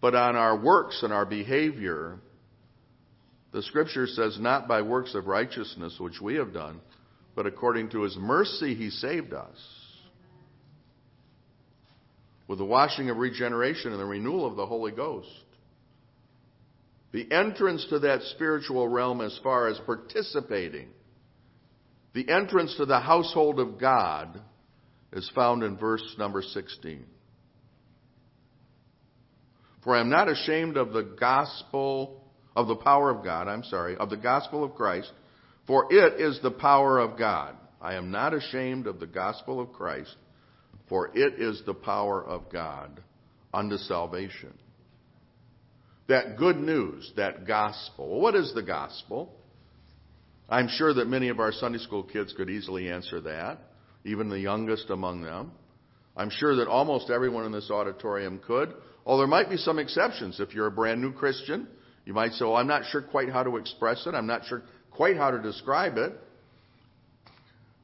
but 0.00 0.16
on 0.16 0.34
our 0.34 0.58
works 0.58 1.04
and 1.04 1.12
our 1.12 1.24
behavior, 1.24 2.18
the 3.52 3.62
scripture 3.62 4.08
says, 4.08 4.38
not 4.40 4.66
by 4.66 4.82
works 4.82 5.14
of 5.14 5.28
righteousness 5.28 5.94
which 6.00 6.20
we 6.20 6.34
have 6.34 6.52
done, 6.52 6.80
but 7.36 7.46
according 7.46 7.90
to 7.90 8.02
his 8.02 8.16
mercy 8.16 8.74
he 8.74 8.90
saved 8.90 9.32
us. 9.32 9.56
With 12.48 12.58
the 12.58 12.64
washing 12.64 13.08
of 13.08 13.18
regeneration 13.18 13.92
and 13.92 14.00
the 14.00 14.04
renewal 14.04 14.46
of 14.46 14.56
the 14.56 14.66
Holy 14.66 14.90
Ghost. 14.90 15.28
The 17.12 17.30
entrance 17.32 17.84
to 17.90 17.98
that 18.00 18.22
spiritual 18.22 18.86
realm 18.86 19.20
as 19.20 19.38
far 19.42 19.68
as 19.68 19.78
participating, 19.84 20.88
the 22.12 22.28
entrance 22.28 22.74
to 22.76 22.86
the 22.86 23.00
household 23.00 23.58
of 23.58 23.78
God 23.78 24.40
is 25.12 25.30
found 25.34 25.62
in 25.62 25.76
verse 25.76 26.02
number 26.18 26.42
16. 26.42 27.04
For 29.82 29.96
I 29.96 30.00
am 30.00 30.10
not 30.10 30.28
ashamed 30.28 30.76
of 30.76 30.92
the 30.92 31.02
gospel, 31.02 32.22
of 32.54 32.68
the 32.68 32.76
power 32.76 33.10
of 33.10 33.24
God, 33.24 33.48
I'm 33.48 33.64
sorry, 33.64 33.96
of 33.96 34.10
the 34.10 34.16
gospel 34.16 34.62
of 34.62 34.74
Christ, 34.74 35.10
for 35.66 35.86
it 35.90 36.20
is 36.20 36.38
the 36.42 36.50
power 36.50 36.98
of 36.98 37.18
God. 37.18 37.56
I 37.80 37.94
am 37.94 38.10
not 38.10 38.34
ashamed 38.34 38.86
of 38.86 39.00
the 39.00 39.06
gospel 39.06 39.60
of 39.60 39.72
Christ, 39.72 40.14
for 40.88 41.10
it 41.14 41.40
is 41.40 41.62
the 41.64 41.74
power 41.74 42.22
of 42.22 42.52
God 42.52 43.00
unto 43.54 43.78
salvation. 43.78 44.52
That 46.10 46.36
good 46.36 46.56
news, 46.56 47.12
that 47.14 47.46
gospel. 47.46 48.20
What 48.20 48.34
is 48.34 48.52
the 48.52 48.64
gospel? 48.64 49.32
I'm 50.48 50.66
sure 50.66 50.92
that 50.92 51.06
many 51.06 51.28
of 51.28 51.38
our 51.38 51.52
Sunday 51.52 51.78
school 51.78 52.02
kids 52.02 52.34
could 52.36 52.50
easily 52.50 52.90
answer 52.90 53.20
that, 53.20 53.58
even 54.04 54.28
the 54.28 54.40
youngest 54.40 54.90
among 54.90 55.22
them. 55.22 55.52
I'm 56.16 56.30
sure 56.30 56.56
that 56.56 56.66
almost 56.66 57.10
everyone 57.10 57.46
in 57.46 57.52
this 57.52 57.70
auditorium 57.70 58.40
could, 58.44 58.74
although 59.06 59.20
there 59.20 59.28
might 59.28 59.48
be 59.50 59.56
some 59.56 59.78
exceptions. 59.78 60.40
If 60.40 60.52
you're 60.52 60.66
a 60.66 60.72
brand 60.72 61.00
new 61.00 61.12
Christian, 61.12 61.68
you 62.04 62.12
might 62.12 62.32
say, 62.32 62.44
well, 62.44 62.56
I'm 62.56 62.66
not 62.66 62.86
sure 62.90 63.02
quite 63.02 63.28
how 63.28 63.44
to 63.44 63.56
express 63.56 64.04
it. 64.08 64.12
I'm 64.12 64.26
not 64.26 64.44
sure 64.46 64.64
quite 64.90 65.16
how 65.16 65.30
to 65.30 65.40
describe 65.40 65.96
it. 65.96 66.12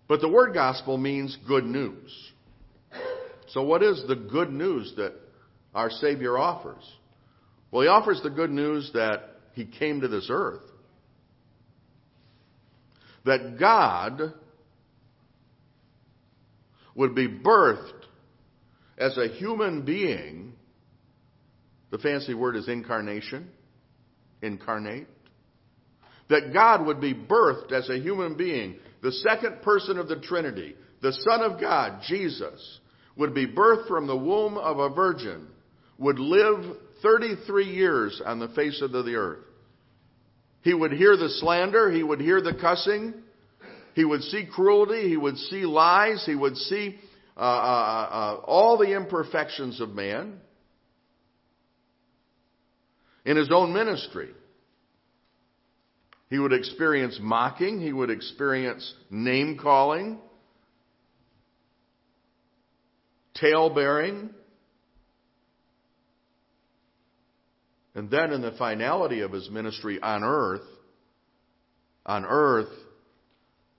But 0.08 0.20
the 0.20 0.28
word 0.28 0.52
gospel 0.52 0.98
means 0.98 1.38
good 1.46 1.64
news. 1.64 2.10
So, 3.50 3.62
what 3.62 3.84
is 3.84 4.02
the 4.08 4.16
good 4.16 4.50
news 4.50 4.94
that 4.96 5.12
our 5.76 5.90
Savior 5.90 6.36
offers? 6.36 6.82
Well, 7.76 7.82
He 7.82 7.88
offers 7.88 8.22
the 8.22 8.30
good 8.30 8.50
news 8.50 8.90
that 8.94 9.32
He 9.52 9.66
came 9.66 10.00
to 10.00 10.08
this 10.08 10.28
earth. 10.30 10.62
That 13.26 13.58
God 13.60 14.32
would 16.94 17.14
be 17.14 17.28
birthed 17.28 17.92
as 18.96 19.18
a 19.18 19.28
human 19.28 19.84
being. 19.84 20.54
The 21.90 21.98
fancy 21.98 22.32
word 22.32 22.56
is 22.56 22.66
incarnation. 22.66 23.50
Incarnate 24.40 25.08
that 26.30 26.54
God 26.54 26.86
would 26.86 27.00
be 27.02 27.12
birthed 27.12 27.72
as 27.72 27.90
a 27.90 28.00
human 28.00 28.36
being, 28.36 28.76
the 29.02 29.12
second 29.12 29.60
person 29.60 29.98
of 29.98 30.08
the 30.08 30.16
Trinity, 30.16 30.74
the 31.02 31.12
Son 31.12 31.42
of 31.42 31.60
God, 31.60 32.00
Jesus, 32.08 32.80
would 33.16 33.34
be 33.34 33.46
birthed 33.46 33.86
from 33.86 34.06
the 34.06 34.16
womb 34.16 34.56
of 34.56 34.78
a 34.78 34.88
virgin, 34.88 35.46
would 35.98 36.18
live 36.18 36.76
33 37.02 37.64
years 37.64 38.20
on 38.24 38.38
the 38.38 38.48
face 38.48 38.80
of 38.82 38.92
the 38.92 39.14
earth. 39.14 39.44
He 40.62 40.74
would 40.74 40.92
hear 40.92 41.16
the 41.16 41.28
slander, 41.28 41.90
he 41.90 42.02
would 42.02 42.20
hear 42.20 42.40
the 42.40 42.54
cussing, 42.54 43.14
he 43.94 44.04
would 44.04 44.22
see 44.22 44.46
cruelty, 44.50 45.08
he 45.08 45.16
would 45.16 45.36
see 45.36 45.64
lies, 45.64 46.24
he 46.26 46.34
would 46.34 46.56
see 46.56 46.98
uh, 47.36 47.40
uh, 47.40 47.44
uh, 47.44 48.40
all 48.44 48.76
the 48.76 48.96
imperfections 48.96 49.80
of 49.80 49.90
man 49.90 50.40
in 53.24 53.36
his 53.36 53.50
own 53.52 53.72
ministry. 53.72 54.30
He 56.30 56.38
would 56.38 56.52
experience 56.52 57.18
mocking. 57.20 57.80
He 57.80 57.92
would 57.92 58.10
experience 58.10 58.94
name 59.10 59.58
calling, 59.58 60.18
tale 63.34 63.72
bearing. 63.72 64.30
And 67.96 68.10
then 68.10 68.30
in 68.30 68.42
the 68.42 68.52
finality 68.52 69.20
of 69.20 69.32
his 69.32 69.48
ministry 69.48 69.98
on 70.00 70.22
earth, 70.22 70.68
on 72.04 72.26
earth, 72.26 72.68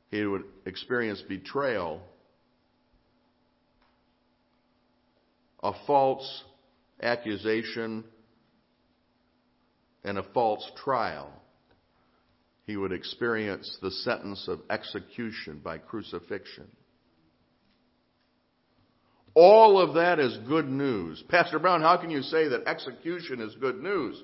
he 0.10 0.26
would 0.26 0.44
experience 0.66 1.22
betrayal, 1.22 2.02
a 5.62 5.72
false 5.86 6.44
accusation, 7.00 8.04
and 10.04 10.18
a 10.18 10.24
false 10.34 10.68
trial 10.84 11.32
he 12.66 12.76
would 12.76 12.92
experience 12.92 13.78
the 13.82 13.92
sentence 13.92 14.48
of 14.48 14.60
execution 14.70 15.62
by 15.64 15.78
crucifixion. 15.78 16.68
All 19.40 19.80
of 19.80 19.94
that 19.94 20.18
is 20.18 20.36
good 20.48 20.68
news. 20.68 21.24
Pastor 21.30 21.60
Brown, 21.60 21.82
how 21.82 21.98
can 21.98 22.10
you 22.10 22.24
say 22.24 22.48
that 22.48 22.66
execution 22.66 23.40
is 23.40 23.54
good 23.54 23.84
news? 23.84 24.20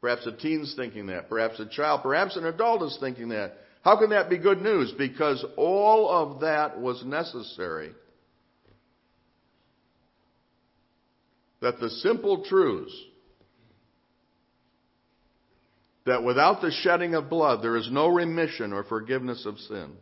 Perhaps 0.00 0.26
a 0.26 0.32
teen's 0.32 0.74
thinking 0.74 1.06
that. 1.06 1.28
Perhaps 1.28 1.60
a 1.60 1.66
child. 1.66 2.00
Perhaps 2.02 2.34
an 2.34 2.44
adult 2.44 2.82
is 2.82 2.96
thinking 2.98 3.28
that. 3.28 3.58
How 3.84 3.96
can 3.96 4.10
that 4.10 4.28
be 4.28 4.36
good 4.36 4.60
news? 4.60 4.92
Because 4.98 5.44
all 5.56 6.10
of 6.10 6.40
that 6.40 6.80
was 6.80 7.04
necessary. 7.04 7.92
That 11.62 11.78
the 11.78 11.90
simple 11.90 12.42
truths 12.42 12.92
that 16.06 16.24
without 16.24 16.60
the 16.60 16.72
shedding 16.72 17.14
of 17.14 17.30
blood 17.30 17.62
there 17.62 17.76
is 17.76 17.88
no 17.88 18.08
remission 18.08 18.72
or 18.72 18.82
forgiveness 18.82 19.46
of 19.46 19.60
sin. 19.60 19.92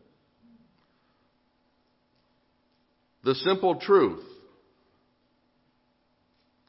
The 3.24 3.34
simple 3.36 3.76
truth 3.76 4.24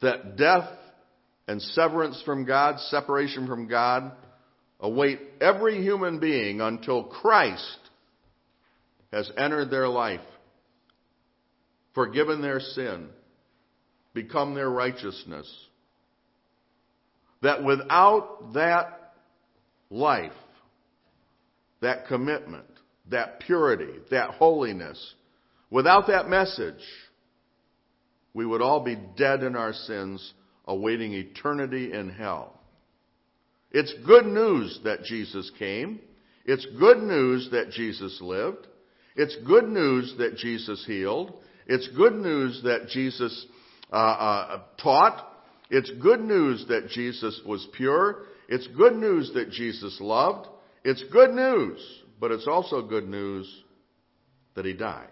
that 0.00 0.36
death 0.36 0.68
and 1.48 1.60
severance 1.60 2.22
from 2.24 2.44
God, 2.44 2.78
separation 2.78 3.46
from 3.46 3.68
God, 3.68 4.12
await 4.80 5.20
every 5.40 5.82
human 5.82 6.20
being 6.20 6.60
until 6.60 7.04
Christ 7.04 7.78
has 9.12 9.30
entered 9.36 9.70
their 9.70 9.88
life, 9.88 10.20
forgiven 11.94 12.42
their 12.42 12.60
sin, 12.60 13.08
become 14.12 14.54
their 14.54 14.70
righteousness. 14.70 15.50
That 17.42 17.64
without 17.64 18.54
that 18.54 19.12
life, 19.90 20.32
that 21.80 22.06
commitment, 22.06 22.66
that 23.10 23.40
purity, 23.40 24.00
that 24.10 24.30
holiness. 24.30 25.14
Without 25.70 26.06
that 26.08 26.28
message, 26.28 26.82
we 28.32 28.44
would 28.44 28.62
all 28.62 28.80
be 28.80 28.98
dead 29.16 29.42
in 29.42 29.56
our 29.56 29.72
sins, 29.72 30.34
awaiting 30.66 31.14
eternity 31.14 31.92
in 31.92 32.10
hell. 32.10 32.60
It's 33.70 33.94
good 34.06 34.26
news 34.26 34.78
that 34.84 35.02
Jesus 35.04 35.50
came. 35.58 36.00
It's 36.44 36.66
good 36.78 36.98
news 36.98 37.48
that 37.52 37.70
Jesus 37.70 38.20
lived. 38.20 38.66
It's 39.16 39.36
good 39.46 39.68
news 39.68 40.14
that 40.18 40.36
Jesus 40.36 40.84
healed. 40.86 41.34
It's 41.66 41.88
good 41.96 42.14
news 42.14 42.60
that 42.64 42.88
Jesus 42.88 43.46
uh, 43.92 43.96
uh, 43.96 44.62
taught. 44.82 45.26
It's 45.70 45.90
good 46.02 46.20
news 46.20 46.66
that 46.68 46.88
Jesus 46.88 47.40
was 47.46 47.66
pure. 47.76 48.24
It's 48.48 48.66
good 48.76 48.94
news 48.94 49.32
that 49.34 49.50
Jesus 49.50 49.98
loved. 50.00 50.48
It's 50.84 51.02
good 51.12 51.30
news, 51.30 51.78
but 52.20 52.30
it's 52.30 52.46
also 52.46 52.82
good 52.82 53.08
news 53.08 53.50
that 54.54 54.66
he 54.66 54.74
died. 54.74 55.08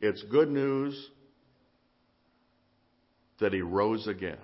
It's 0.00 0.22
good 0.30 0.48
news 0.48 1.08
that 3.40 3.52
he 3.52 3.60
rose 3.60 4.06
again. 4.06 4.38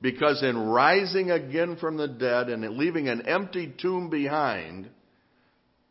Because 0.00 0.42
in 0.42 0.56
rising 0.56 1.30
again 1.30 1.76
from 1.76 1.96
the 1.96 2.06
dead 2.06 2.48
and 2.48 2.62
leaving 2.76 3.08
an 3.08 3.26
empty 3.26 3.74
tomb 3.80 4.10
behind, 4.10 4.88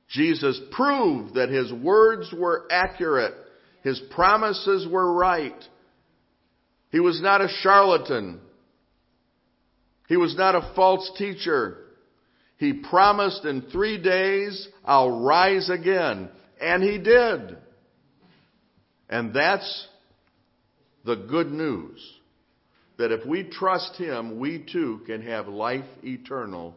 Jesus 0.09 0.59
proved 0.71 1.35
that 1.35 1.49
his 1.49 1.71
words 1.73 2.33
were 2.37 2.67
accurate. 2.71 3.33
His 3.83 4.01
promises 4.11 4.87
were 4.89 5.13
right. 5.13 5.61
He 6.91 7.01
was 7.01 7.21
not 7.21 7.41
a 7.41 7.49
charlatan. 7.61 8.39
He 10.07 10.15
was 10.15 10.35
not 10.37 10.55
a 10.55 10.71
false 10.73 11.11
teacher. 11.17 11.79
He 12.57 12.73
promised 12.73 13.43
in 13.43 13.63
three 13.63 14.01
days, 14.01 14.67
I'll 14.85 15.21
rise 15.21 15.69
again. 15.69 16.29
And 16.61 16.81
he 16.81 16.97
did. 16.97 17.57
And 19.09 19.33
that's 19.33 19.87
the 21.05 21.15
good 21.15 21.51
news. 21.51 21.99
That 22.97 23.11
if 23.11 23.25
we 23.25 23.43
trust 23.43 23.95
Him, 23.95 24.39
we 24.39 24.65
too 24.71 25.01
can 25.05 25.21
have 25.21 25.47
life 25.47 25.85
eternal. 26.03 26.73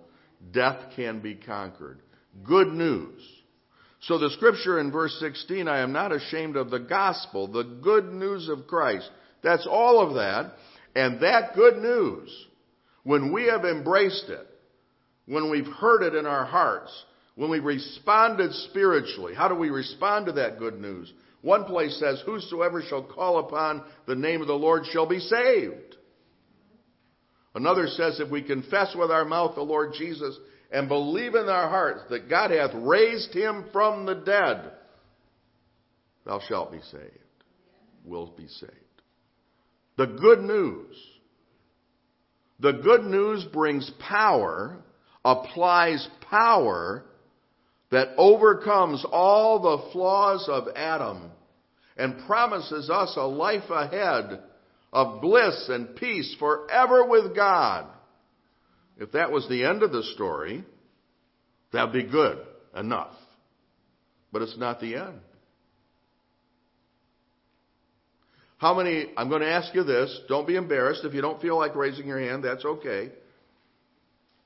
Death 0.53 0.93
can 0.95 1.21
be 1.21 1.35
conquered. 1.35 1.99
Good 2.45 2.69
news. 2.69 3.21
So 4.03 4.19
the 4.19 4.31
scripture 4.31 4.81
in 4.81 4.91
verse 4.91 5.17
16, 5.21 5.69
I 5.69 5.81
am 5.81 5.93
not 5.93 6.13
ashamed 6.13 6.57
of 6.57 6.71
the 6.71 6.79
gospel, 6.79 7.49
the 7.49 7.65
good 7.83 8.13
news 8.13 8.49
of 8.49 8.67
Christ. 8.67 9.11
That's 9.43 9.67
all 9.67 10.01
of 10.01 10.15
that. 10.15 10.55
And 10.95 11.21
that 11.23 11.55
good 11.55 11.79
news, 11.79 12.31
when 13.05 13.33
we 13.33 13.45
have 13.45 13.65
embraced 13.65 14.29
it, 14.29 14.47
when 15.27 15.51
we've 15.51 15.67
heard 15.67 16.03
it 16.03 16.15
in 16.15 16.27
our 16.27 16.45
hearts, 16.45 16.91
when 17.37 17.51
we 17.51 17.61
responded 17.61 18.53
spiritually, 18.53 19.35
how 19.35 19.49
do 19.49 19.55
we 19.55 19.71
respond 19.71 20.27
to 20.27 20.33
that 20.33 20.59
good 20.59 20.81
news? 20.81 21.13
One 21.43 21.65
place 21.65 21.99
says, 21.99 22.23
Whosoever 22.27 22.83
shall 22.83 23.03
call 23.03 23.39
upon 23.39 23.83
the 24.07 24.15
name 24.15 24.41
of 24.43 24.47
the 24.47 24.55
Lord 24.55 24.85
shall 24.87 25.07
be 25.07 25.21
saved. 25.21 25.97
Another 27.55 27.87
says, 27.87 28.21
If 28.21 28.31
we 28.31 28.43
confess 28.43 28.95
with 28.95 29.11
our 29.11 29.25
mouth 29.25 29.55
the 29.55 29.63
Lord 29.63 29.95
Jesus 29.97 30.39
and 30.71 30.89
believe 30.89 31.35
in 31.35 31.49
our 31.49 31.69
hearts 31.69 32.03
that 32.11 32.29
God 32.29 32.51
hath 32.51 32.71
raised 32.75 33.33
him 33.33 33.65
from 33.73 34.07
the 34.07 34.15
dead, 34.15 34.73
thou 36.25 36.41
shalt 36.47 36.73
be 36.73 36.81
saved. 36.91 37.05
Will 38.05 38.33
be 38.37 38.47
saved. 38.47 38.75
The 39.97 40.07
good 40.07 40.41
news. 40.41 40.97
The 42.61 42.73
good 42.73 43.05
news 43.05 43.45
brings 43.45 43.91
power, 43.99 44.83
applies 45.25 46.07
power 46.31 47.05
that 47.91 48.09
overcomes 48.17 49.05
all 49.11 49.61
the 49.61 49.93
flaws 49.93 50.47
of 50.49 50.69
Adam 50.77 51.31
and 51.97 52.25
promises 52.27 52.89
us 52.89 53.15
a 53.17 53.27
life 53.27 53.69
ahead 53.69 54.41
of 54.93 55.21
bliss 55.21 55.69
and 55.69 55.97
peace 55.97 56.35
forever 56.39 57.05
with 57.07 57.35
God. 57.35 57.87
If 58.97 59.13
that 59.13 59.33
was 59.33 59.49
the 59.49 59.65
end 59.65 59.83
of 59.83 59.93
the 59.93 60.03
story, 60.15 60.65
that'd 61.73 61.93
be 61.93 62.05
good 62.05 62.39
enough. 62.77 63.15
But 64.33 64.43
it's 64.43 64.59
not 64.59 64.81
the 64.81 64.97
end. 64.97 65.21
How 68.59 68.75
many, 68.75 69.07
I'm 69.17 69.31
going 69.31 69.41
to 69.41 69.51
ask 69.51 69.75
you 69.75 69.85
this, 69.85 70.21
don't 70.29 70.47
be 70.47 70.55
embarrassed. 70.55 71.05
If 71.05 71.15
you 71.15 71.23
don't 71.23 71.41
feel 71.41 71.57
like 71.57 71.75
raising 71.75 72.07
your 72.07 72.21
hand, 72.21 72.45
that's 72.45 72.65
okay. 72.65 73.11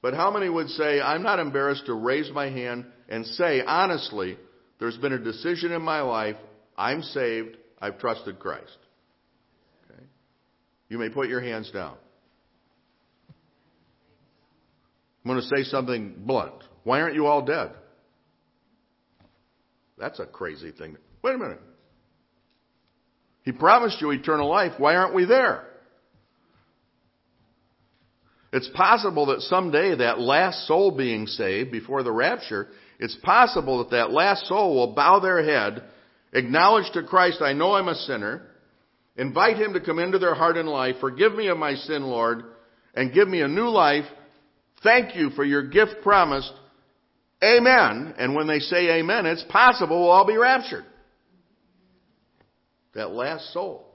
But 0.00 0.14
how 0.14 0.30
many 0.30 0.48
would 0.48 0.68
say, 0.68 1.00
I'm 1.00 1.22
not 1.24 1.40
embarrassed 1.40 1.86
to 1.86 1.94
raise 1.94 2.30
my 2.30 2.48
hand 2.48 2.86
and 3.08 3.26
say, 3.26 3.62
honestly, 3.66 4.38
there's 4.78 4.96
been 4.96 5.12
a 5.12 5.18
decision 5.18 5.72
in 5.72 5.82
my 5.82 6.00
life. 6.00 6.36
I'm 6.76 7.02
saved. 7.02 7.56
I've 7.80 7.98
trusted 7.98 8.38
Christ. 8.38 8.76
Okay? 9.90 10.02
You 10.88 10.98
may 10.98 11.08
put 11.08 11.28
your 11.28 11.40
hands 11.40 11.70
down. 11.70 11.96
I'm 15.24 15.30
going 15.30 15.40
to 15.40 15.56
say 15.56 15.64
something 15.64 16.14
blunt. 16.18 16.62
Why 16.82 17.00
aren't 17.00 17.14
you 17.14 17.26
all 17.26 17.42
dead? 17.42 17.72
That's 19.96 20.20
a 20.20 20.26
crazy 20.26 20.72
thing. 20.72 20.96
Wait 21.22 21.34
a 21.34 21.38
minute. 21.38 21.60
He 23.42 23.52
promised 23.52 24.00
you 24.00 24.10
eternal 24.10 24.48
life. 24.50 24.72
Why 24.78 24.96
aren't 24.96 25.14
we 25.14 25.24
there? 25.24 25.66
It's 28.52 28.68
possible 28.68 29.26
that 29.26 29.40
someday 29.42 29.96
that 29.96 30.20
last 30.20 30.66
soul 30.66 30.90
being 30.92 31.26
saved 31.26 31.72
before 31.72 32.02
the 32.02 32.12
rapture 32.12 32.68
it's 32.98 33.16
possible 33.22 33.78
that 33.78 33.90
that 33.90 34.10
last 34.10 34.46
soul 34.46 34.74
will 34.74 34.94
bow 34.94 35.20
their 35.20 35.42
head, 35.42 35.82
acknowledge 36.32 36.90
to 36.92 37.02
Christ, 37.02 37.42
I 37.42 37.52
know 37.52 37.74
I'm 37.74 37.88
a 37.88 37.94
sinner, 37.94 38.42
invite 39.16 39.56
Him 39.56 39.72
to 39.74 39.80
come 39.80 39.98
into 39.98 40.18
their 40.18 40.34
heart 40.34 40.56
and 40.56 40.68
life, 40.68 40.96
forgive 41.00 41.34
me 41.34 41.48
of 41.48 41.58
my 41.58 41.74
sin, 41.74 42.02
Lord, 42.04 42.44
and 42.94 43.12
give 43.12 43.28
me 43.28 43.40
a 43.40 43.48
new 43.48 43.68
life. 43.68 44.04
Thank 44.82 45.16
you 45.16 45.30
for 45.30 45.44
your 45.44 45.68
gift 45.68 45.96
promised. 46.02 46.52
Amen. 47.42 48.14
And 48.18 48.34
when 48.34 48.46
they 48.46 48.60
say 48.60 48.98
amen, 48.98 49.26
it's 49.26 49.44
possible 49.48 50.00
we'll 50.00 50.10
all 50.10 50.26
be 50.26 50.36
raptured. 50.36 50.84
That 52.94 53.10
last 53.10 53.52
soul. 53.52 53.86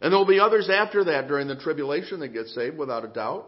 And 0.00 0.12
there'll 0.12 0.26
be 0.26 0.40
others 0.40 0.68
after 0.70 1.04
that 1.04 1.28
during 1.28 1.48
the 1.48 1.56
tribulation 1.56 2.20
that 2.20 2.28
get 2.28 2.46
saved 2.46 2.76
without 2.76 3.04
a 3.04 3.08
doubt. 3.08 3.46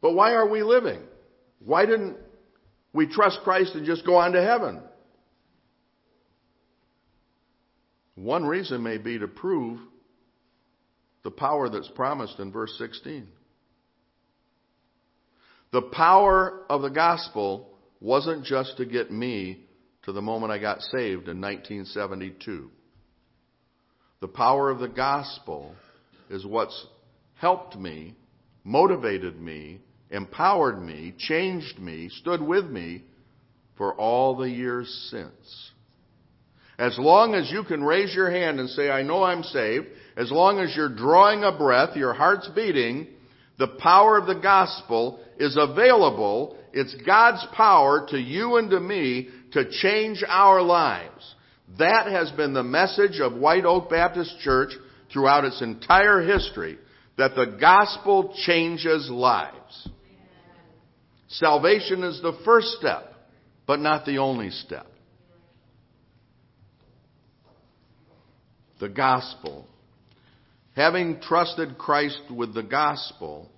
But 0.00 0.12
why 0.12 0.32
are 0.34 0.48
we 0.48 0.62
living? 0.62 1.00
Why 1.64 1.86
didn't 1.86 2.16
we 2.92 3.06
trust 3.06 3.40
Christ 3.44 3.74
and 3.74 3.86
just 3.86 4.04
go 4.04 4.16
on 4.16 4.32
to 4.32 4.42
heaven? 4.42 4.80
One 8.14 8.46
reason 8.46 8.82
may 8.82 8.98
be 8.98 9.18
to 9.18 9.28
prove 9.28 9.78
the 11.22 11.30
power 11.30 11.68
that's 11.68 11.88
promised 11.88 12.38
in 12.38 12.50
verse 12.50 12.74
16. 12.78 13.28
The 15.72 15.82
power 15.82 16.62
of 16.70 16.82
the 16.82 16.88
gospel 16.88 17.68
wasn't 18.00 18.44
just 18.44 18.76
to 18.78 18.86
get 18.86 19.10
me 19.10 19.66
to 20.04 20.12
the 20.12 20.22
moment 20.22 20.52
I 20.52 20.58
got 20.58 20.80
saved 20.80 21.28
in 21.28 21.40
1972. 21.40 22.70
The 24.20 24.28
power 24.28 24.70
of 24.70 24.78
the 24.78 24.88
gospel 24.88 25.74
is 26.30 26.46
what's 26.46 26.86
helped 27.34 27.76
me, 27.76 28.14
motivated 28.64 29.38
me, 29.38 29.80
empowered 30.10 30.80
me, 30.80 31.14
changed 31.18 31.78
me, 31.78 32.08
stood 32.08 32.40
with 32.40 32.66
me 32.66 33.04
for 33.76 33.94
all 33.94 34.36
the 34.36 34.48
years 34.50 35.08
since. 35.10 35.70
As 36.78 36.98
long 36.98 37.34
as 37.34 37.50
you 37.50 37.64
can 37.64 37.82
raise 37.82 38.14
your 38.14 38.30
hand 38.30 38.60
and 38.60 38.68
say, 38.68 38.90
I 38.90 39.02
know 39.02 39.22
I'm 39.22 39.42
saved, 39.42 39.86
as 40.16 40.30
long 40.30 40.60
as 40.60 40.74
you're 40.76 40.94
drawing 40.94 41.42
a 41.42 41.56
breath, 41.56 41.96
your 41.96 42.12
heart's 42.12 42.48
beating, 42.48 43.06
the 43.58 43.68
power 43.68 44.18
of 44.18 44.26
the 44.26 44.34
gospel 44.34 45.20
is 45.38 45.56
available. 45.58 46.58
It's 46.72 46.94
God's 47.06 47.46
power 47.54 48.06
to 48.10 48.18
you 48.18 48.56
and 48.56 48.70
to 48.70 48.80
me 48.80 49.30
to 49.52 49.70
change 49.70 50.22
our 50.28 50.60
lives. 50.60 51.34
That 51.78 52.06
has 52.08 52.30
been 52.32 52.52
the 52.52 52.62
message 52.62 53.20
of 53.20 53.32
White 53.32 53.64
Oak 53.64 53.88
Baptist 53.88 54.38
Church 54.40 54.72
throughout 55.10 55.44
its 55.44 55.62
entire 55.62 56.20
history, 56.20 56.78
that 57.16 57.34
the 57.34 57.56
gospel 57.58 58.34
changes 58.44 59.08
lives. 59.10 59.65
Salvation 61.28 62.04
is 62.04 62.20
the 62.22 62.38
first 62.44 62.68
step, 62.78 63.12
but 63.66 63.80
not 63.80 64.06
the 64.06 64.18
only 64.18 64.50
step. 64.50 64.86
The 68.78 68.88
gospel. 68.88 69.66
Having 70.74 71.20
trusted 71.20 71.78
Christ 71.78 72.20
with 72.30 72.54
the 72.54 72.62
gospel, 72.62 73.50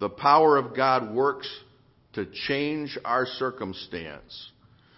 the 0.00 0.08
power 0.08 0.56
of 0.56 0.76
God 0.76 1.14
works 1.14 1.48
to 2.14 2.26
change 2.48 2.98
our 3.04 3.26
circumstance. 3.26 4.50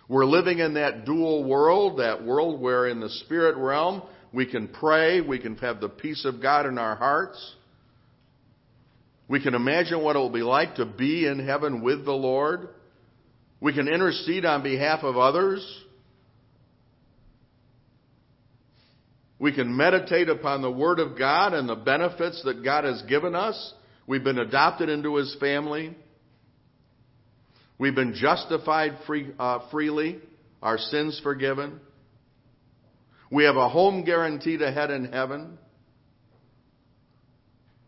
We're 0.08 0.24
living 0.24 0.58
in 0.58 0.74
that 0.74 1.04
dual 1.04 1.44
world, 1.44 2.00
that 2.00 2.24
world 2.24 2.60
where 2.60 2.88
in 2.88 2.98
the 2.98 3.10
spirit 3.10 3.56
realm 3.56 4.02
we 4.32 4.46
can 4.46 4.68
pray, 4.68 5.20
we 5.20 5.38
can 5.38 5.56
have 5.58 5.80
the 5.80 5.88
peace 5.88 6.24
of 6.24 6.42
God 6.42 6.66
in 6.66 6.78
our 6.78 6.96
hearts. 6.96 7.56
We 9.30 9.40
can 9.40 9.54
imagine 9.54 10.02
what 10.02 10.16
it 10.16 10.18
will 10.18 10.28
be 10.28 10.42
like 10.42 10.74
to 10.74 10.84
be 10.84 11.24
in 11.24 11.46
heaven 11.46 11.82
with 11.82 12.04
the 12.04 12.12
Lord. 12.12 12.70
We 13.60 13.72
can 13.72 13.86
intercede 13.86 14.44
on 14.44 14.64
behalf 14.64 15.04
of 15.04 15.16
others. 15.16 15.64
We 19.38 19.54
can 19.54 19.76
meditate 19.76 20.28
upon 20.28 20.62
the 20.62 20.70
Word 20.70 20.98
of 20.98 21.16
God 21.16 21.54
and 21.54 21.68
the 21.68 21.76
benefits 21.76 22.42
that 22.42 22.64
God 22.64 22.82
has 22.82 23.02
given 23.02 23.36
us. 23.36 23.72
We've 24.04 24.24
been 24.24 24.40
adopted 24.40 24.88
into 24.88 25.14
His 25.14 25.36
family. 25.38 25.96
We've 27.78 27.94
been 27.94 28.14
justified 28.14 28.98
free, 29.06 29.28
uh, 29.38 29.70
freely, 29.70 30.18
our 30.60 30.76
sins 30.76 31.20
forgiven. 31.22 31.78
We 33.30 33.44
have 33.44 33.54
a 33.54 33.68
home 33.68 34.04
guaranteed 34.04 34.60
ahead 34.60 34.90
in 34.90 35.04
heaven. 35.12 35.56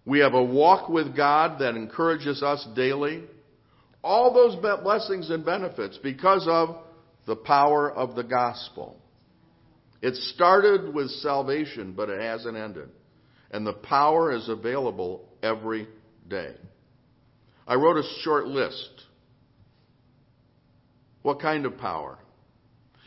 We 0.04 0.18
have 0.20 0.34
a 0.34 0.42
walk 0.42 0.88
with 0.88 1.16
God 1.16 1.60
that 1.60 1.76
encourages 1.76 2.42
us 2.42 2.66
daily. 2.74 3.22
All 4.02 4.34
those 4.34 4.56
blessings 4.82 5.30
and 5.30 5.44
benefits 5.44 5.98
because 6.02 6.46
of 6.48 6.76
the 7.26 7.36
power 7.36 7.90
of 7.90 8.16
the 8.16 8.24
gospel. 8.24 8.96
It 10.00 10.16
started 10.16 10.92
with 10.92 11.08
salvation, 11.10 11.92
but 11.92 12.08
it 12.08 12.20
hasn't 12.20 12.56
ended. 12.56 12.88
And 13.52 13.64
the 13.64 13.74
power 13.74 14.32
is 14.32 14.48
available 14.48 15.28
every 15.42 15.86
day. 16.28 16.54
I 17.66 17.76
wrote 17.76 17.96
a 17.96 18.08
short 18.22 18.46
list. 18.46 18.90
What 21.22 21.40
kind 21.40 21.64
of 21.64 21.78
power? 21.78 22.18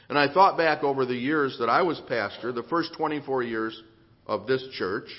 And 0.08 0.18
I 0.18 0.34
thought 0.34 0.58
back 0.58 0.84
over 0.84 1.06
the 1.06 1.16
years 1.16 1.58
that 1.60 1.68
I 1.68 1.82
was 1.82 2.02
pastor, 2.08 2.54
the 2.54 2.64
first 2.64 2.94
24 2.96 3.44
years 3.44 3.82
of 4.26 4.48
this 4.48 4.66
church, 4.78 5.10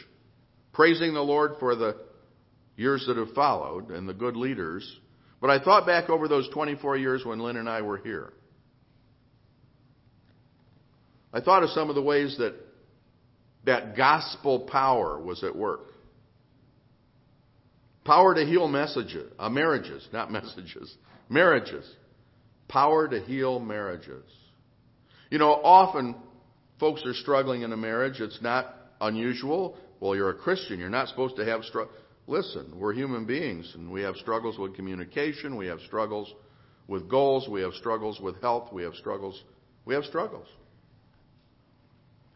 praising 0.77 1.15
the 1.15 1.23
Lord 1.23 1.53
for 1.59 1.75
the 1.75 1.97
years 2.77 3.07
that 3.09 3.17
have 3.17 3.31
followed 3.31 3.91
and 3.91 4.07
the 4.07 4.13
good 4.13 4.37
leaders. 4.37 5.01
But 5.41 5.49
I 5.49 5.59
thought 5.59 5.87
back 5.87 6.11
over 6.11 6.29
those 6.29 6.49
24 6.51 6.99
years 6.99 7.25
when 7.25 7.41
Lynn 7.41 7.57
and 7.57 7.69
I 7.69 7.81
were 7.81 7.97
here. 7.97 8.35
I 11.33 11.41
thought 11.41 11.63
of 11.63 11.71
some 11.71 11.89
of 11.89 11.95
the 11.95 12.03
ways 12.03 12.37
that 12.39 12.55
that 13.65 13.97
gospel 13.97 14.61
power 14.61 15.19
was 15.19 15.43
at 15.43 15.57
work. 15.57 15.81
Power 18.05 18.35
to 18.35 18.45
heal 18.45 18.69
messages, 18.69 19.33
uh, 19.39 19.49
marriages, 19.49 20.07
not 20.13 20.31
messages, 20.39 20.95
marriages. 21.31 21.91
Power 22.69 23.09
to 23.09 23.21
heal 23.21 23.61
marriages. 23.61 24.25
You 25.31 25.39
know, 25.39 25.53
often 25.53 26.17
folks 26.79 27.03
are 27.07 27.15
struggling 27.15 27.63
in 27.63 27.73
a 27.73 27.77
marriage. 27.77 28.21
It's 28.21 28.43
not 28.43 28.75
unusual. 29.01 29.79
Well, 30.01 30.15
you're 30.15 30.31
a 30.31 30.35
Christian. 30.35 30.79
You're 30.79 30.91
not 30.91 31.09
supposed 31.09 31.37
to 31.37 31.45
have 31.45 31.65
struggle. 31.65 31.93
Listen, 32.27 32.73
we're 32.77 32.93
human 32.93 33.25
beings 33.25 33.73
and 33.75 33.91
we 33.91 34.03
have 34.03 34.17
struggles 34.17 34.59
with 34.59 34.75
communication. 34.75 35.57
We 35.57 35.67
have 35.67 35.81
struggles 35.87 36.33
with 36.89 37.09
goals. 37.09 37.49
We 37.49 37.63
have 37.63 37.73
struggles 37.75 38.21
with 38.21 38.41
health. 38.41 38.73
We 38.73 38.83
have 38.83 38.95
struggles. 38.95 39.43
We 39.85 39.95
have 39.95 40.05
struggles. 40.05 40.49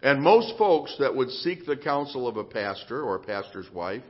And 0.03 0.23
most 0.23 0.57
folks 0.57 0.97
that 1.01 1.15
would 1.15 1.31
seek 1.31 1.67
the 1.67 1.77
counsel 1.77 2.27
of 2.27 2.37
a 2.37 2.45
pastor 2.45 3.03
or 3.03 3.17
a 3.17 3.21
pastor's 3.21 3.71
wife, 3.73 4.03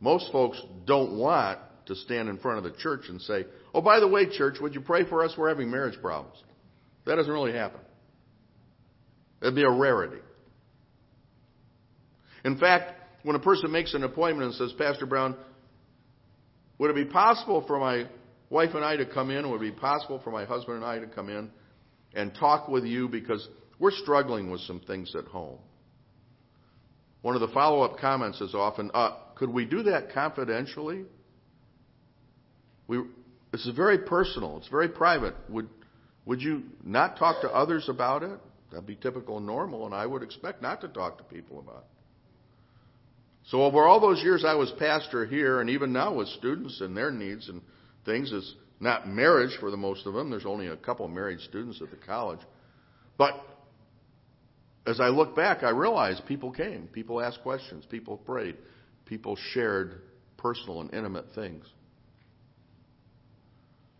most 0.00 0.32
folks 0.32 0.60
don't 0.86 1.18
want 1.18 1.58
to 1.86 1.94
stand 1.94 2.28
in 2.28 2.38
front 2.38 2.58
of 2.58 2.64
the 2.64 2.78
church 2.78 3.02
and 3.08 3.20
say, 3.20 3.44
Oh, 3.72 3.82
by 3.82 4.00
the 4.00 4.08
way, 4.08 4.28
church, 4.28 4.56
would 4.60 4.74
you 4.74 4.80
pray 4.80 5.08
for 5.08 5.24
us? 5.24 5.34
We're 5.36 5.48
having 5.48 5.70
marriage 5.70 6.00
problems. 6.00 6.36
That 7.06 7.16
doesn't 7.16 7.32
really 7.32 7.52
happen. 7.52 7.80
It'd 9.40 9.54
be 9.54 9.62
a 9.62 9.70
rarity. 9.70 10.20
In 12.44 12.58
fact, 12.58 12.92
when 13.22 13.36
a 13.36 13.40
person 13.40 13.70
makes 13.70 13.94
an 13.94 14.04
appointment 14.04 14.46
and 14.46 14.54
says, 14.54 14.72
Pastor 14.78 15.06
Brown, 15.06 15.36
would 16.78 16.90
it 16.90 16.96
be 16.96 17.04
possible 17.04 17.64
for 17.66 17.78
my 17.78 18.06
wife 18.48 18.70
and 18.74 18.84
I 18.84 18.96
to 18.96 19.06
come 19.06 19.30
in? 19.30 19.50
Would 19.50 19.62
it 19.62 19.74
be 19.74 19.80
possible 19.80 20.20
for 20.22 20.30
my 20.30 20.44
husband 20.44 20.76
and 20.76 20.84
I 20.84 20.98
to 20.98 21.06
come 21.06 21.28
in 21.28 21.50
and 22.14 22.34
talk 22.34 22.68
with 22.68 22.84
you 22.84 23.08
because 23.08 23.46
we're 23.78 23.90
struggling 23.90 24.50
with 24.50 24.60
some 24.62 24.80
things 24.80 25.14
at 25.16 25.26
home? 25.26 25.58
One 27.22 27.34
of 27.34 27.42
the 27.42 27.48
follow 27.48 27.82
up 27.82 27.98
comments 27.98 28.40
is 28.40 28.54
often, 28.54 28.90
uh, 28.94 29.16
could 29.34 29.50
we 29.50 29.66
do 29.66 29.82
that 29.84 30.12
confidentially? 30.12 31.04
We, 32.88 33.02
this 33.52 33.66
is 33.66 33.76
very 33.76 33.98
personal. 33.98 34.56
It's 34.56 34.68
very 34.68 34.88
private. 34.88 35.34
Would, 35.50 35.68
would 36.24 36.40
you 36.40 36.62
not 36.82 37.18
talk 37.18 37.42
to 37.42 37.48
others 37.48 37.88
about 37.88 38.22
it? 38.22 38.38
That'd 38.70 38.86
be 38.86 38.96
typical 38.96 39.36
and 39.36 39.46
normal, 39.46 39.84
and 39.84 39.94
I 39.94 40.06
would 40.06 40.22
expect 40.22 40.62
not 40.62 40.80
to 40.80 40.88
talk 40.88 41.18
to 41.18 41.24
people 41.24 41.58
about 41.58 41.84
it. 41.84 41.99
So 43.48 43.62
over 43.62 43.84
all 43.84 44.00
those 44.00 44.22
years 44.22 44.44
I 44.44 44.54
was 44.54 44.72
pastor 44.78 45.26
here, 45.26 45.60
and 45.60 45.70
even 45.70 45.92
now 45.92 46.14
with 46.14 46.28
students 46.28 46.80
and 46.80 46.96
their 46.96 47.10
needs 47.10 47.48
and 47.48 47.60
things, 48.04 48.30
it's 48.32 48.54
not 48.78 49.08
marriage 49.08 49.56
for 49.60 49.70
the 49.70 49.76
most 49.76 50.06
of 50.06 50.14
them. 50.14 50.30
There's 50.30 50.46
only 50.46 50.68
a 50.68 50.76
couple 50.76 51.06
married 51.08 51.40
students 51.40 51.80
at 51.82 51.90
the 51.90 51.96
college. 51.96 52.40
But 53.18 53.34
as 54.86 55.00
I 55.00 55.08
look 55.08 55.36
back, 55.36 55.62
I 55.62 55.70
realize 55.70 56.20
people 56.26 56.52
came, 56.52 56.88
people 56.92 57.20
asked 57.20 57.42
questions, 57.42 57.84
people 57.90 58.16
prayed, 58.16 58.56
people 59.04 59.36
shared 59.52 60.02
personal 60.36 60.80
and 60.80 60.94
intimate 60.94 61.26
things. 61.34 61.66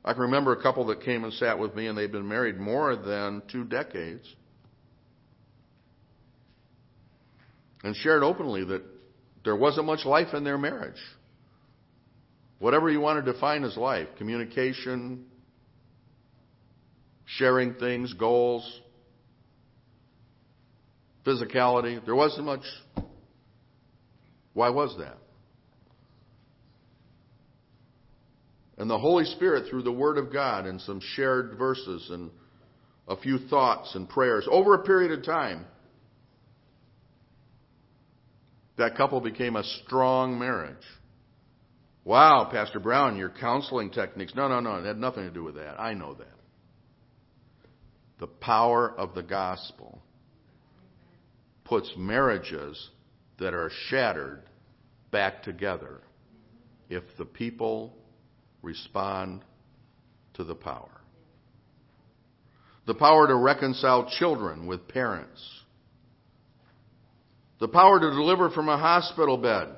I 0.03 0.14
can 0.14 0.22
remember 0.22 0.53
a 0.53 0.62
couple 0.62 0.87
that 0.87 1.03
came 1.03 1.24
and 1.24 1.33
sat 1.35 1.59
with 1.59 1.74
me, 1.74 1.87
and 1.87 1.98
they'd 1.98 2.11
been 2.11 2.26
married 2.26 2.59
more 2.59 2.96
than 2.96 3.42
two 3.53 3.64
decades, 3.64 4.26
and 7.85 7.94
shared 7.96 8.22
openly 8.22 8.64
that 8.64 8.83
there 9.44 9.57
wasn't 9.57 9.87
much 9.87 10.05
life 10.05 10.35
in 10.35 10.44
their 10.44 10.59
marriage. 10.59 11.00
Whatever 12.59 12.90
you 12.90 13.00
want 13.00 13.24
to 13.24 13.33
define 13.33 13.64
as 13.64 13.76
life 13.76 14.09
communication, 14.18 15.24
sharing 17.24 17.74
things, 17.74 18.12
goals, 18.14 18.81
physicality 21.24 22.05
there 22.05 22.14
wasn't 22.14 22.46
much. 22.46 22.64
Why 24.53 24.68
was 24.68 24.96
that? 24.98 25.16
And 28.76 28.88
the 28.88 28.98
Holy 28.98 29.26
Spirit, 29.26 29.68
through 29.68 29.83
the 29.83 29.92
Word 29.92 30.16
of 30.16 30.33
God 30.33 30.64
and 30.66 30.81
some 30.81 31.00
shared 31.14 31.59
verses 31.59 32.09
and 32.11 32.31
a 33.07 33.16
few 33.16 33.38
thoughts 33.38 33.94
and 33.94 34.09
prayers 34.09 34.48
over 34.50 34.74
a 34.74 34.83
period 34.83 35.12
of 35.12 35.24
time, 35.24 35.66
that 38.81 38.97
couple 38.97 39.21
became 39.21 39.57
a 39.57 39.64
strong 39.85 40.38
marriage. 40.38 40.77
Wow, 42.03 42.49
Pastor 42.51 42.81
Brown, 42.81 43.16
your 43.16 43.29
counseling 43.29 43.90
techniques. 43.90 44.35
No, 44.35 44.49
no, 44.49 44.61
no. 44.61 44.77
It 44.77 44.87
had 44.87 44.99
nothing 44.99 45.25
to 45.25 45.31
do 45.31 45.45
with 45.45 45.57
that. 45.57 45.79
I 45.79 45.93
know 45.95 46.14
that. 46.14 46.27
The 48.19 48.27
power 48.27 48.90
of 48.90 49.14
the 49.14 49.23
gospel 49.23 50.01
puts 51.64 51.93
marriages 51.97 52.90
that 53.38 53.55
are 53.55 53.71
shattered 53.88 54.43
back 55.11 55.43
together 55.43 56.01
if 56.88 57.05
the 57.19 57.25
people 57.27 57.95
respond 58.62 59.43
to 60.35 60.45
the 60.45 60.55
power. 60.55 61.01
The 62.87 62.95
power 62.95 63.27
to 63.27 63.37
reconcile 63.37 64.11
children 64.19 64.66
with 64.66 64.88
parents. 64.88 65.60
The 67.61 67.68
power 67.68 68.01
to 68.01 68.11
deliver 68.11 68.51
from 68.51 68.68
a 68.68 68.79
hospital 68.79 69.37
bed. 69.37 69.68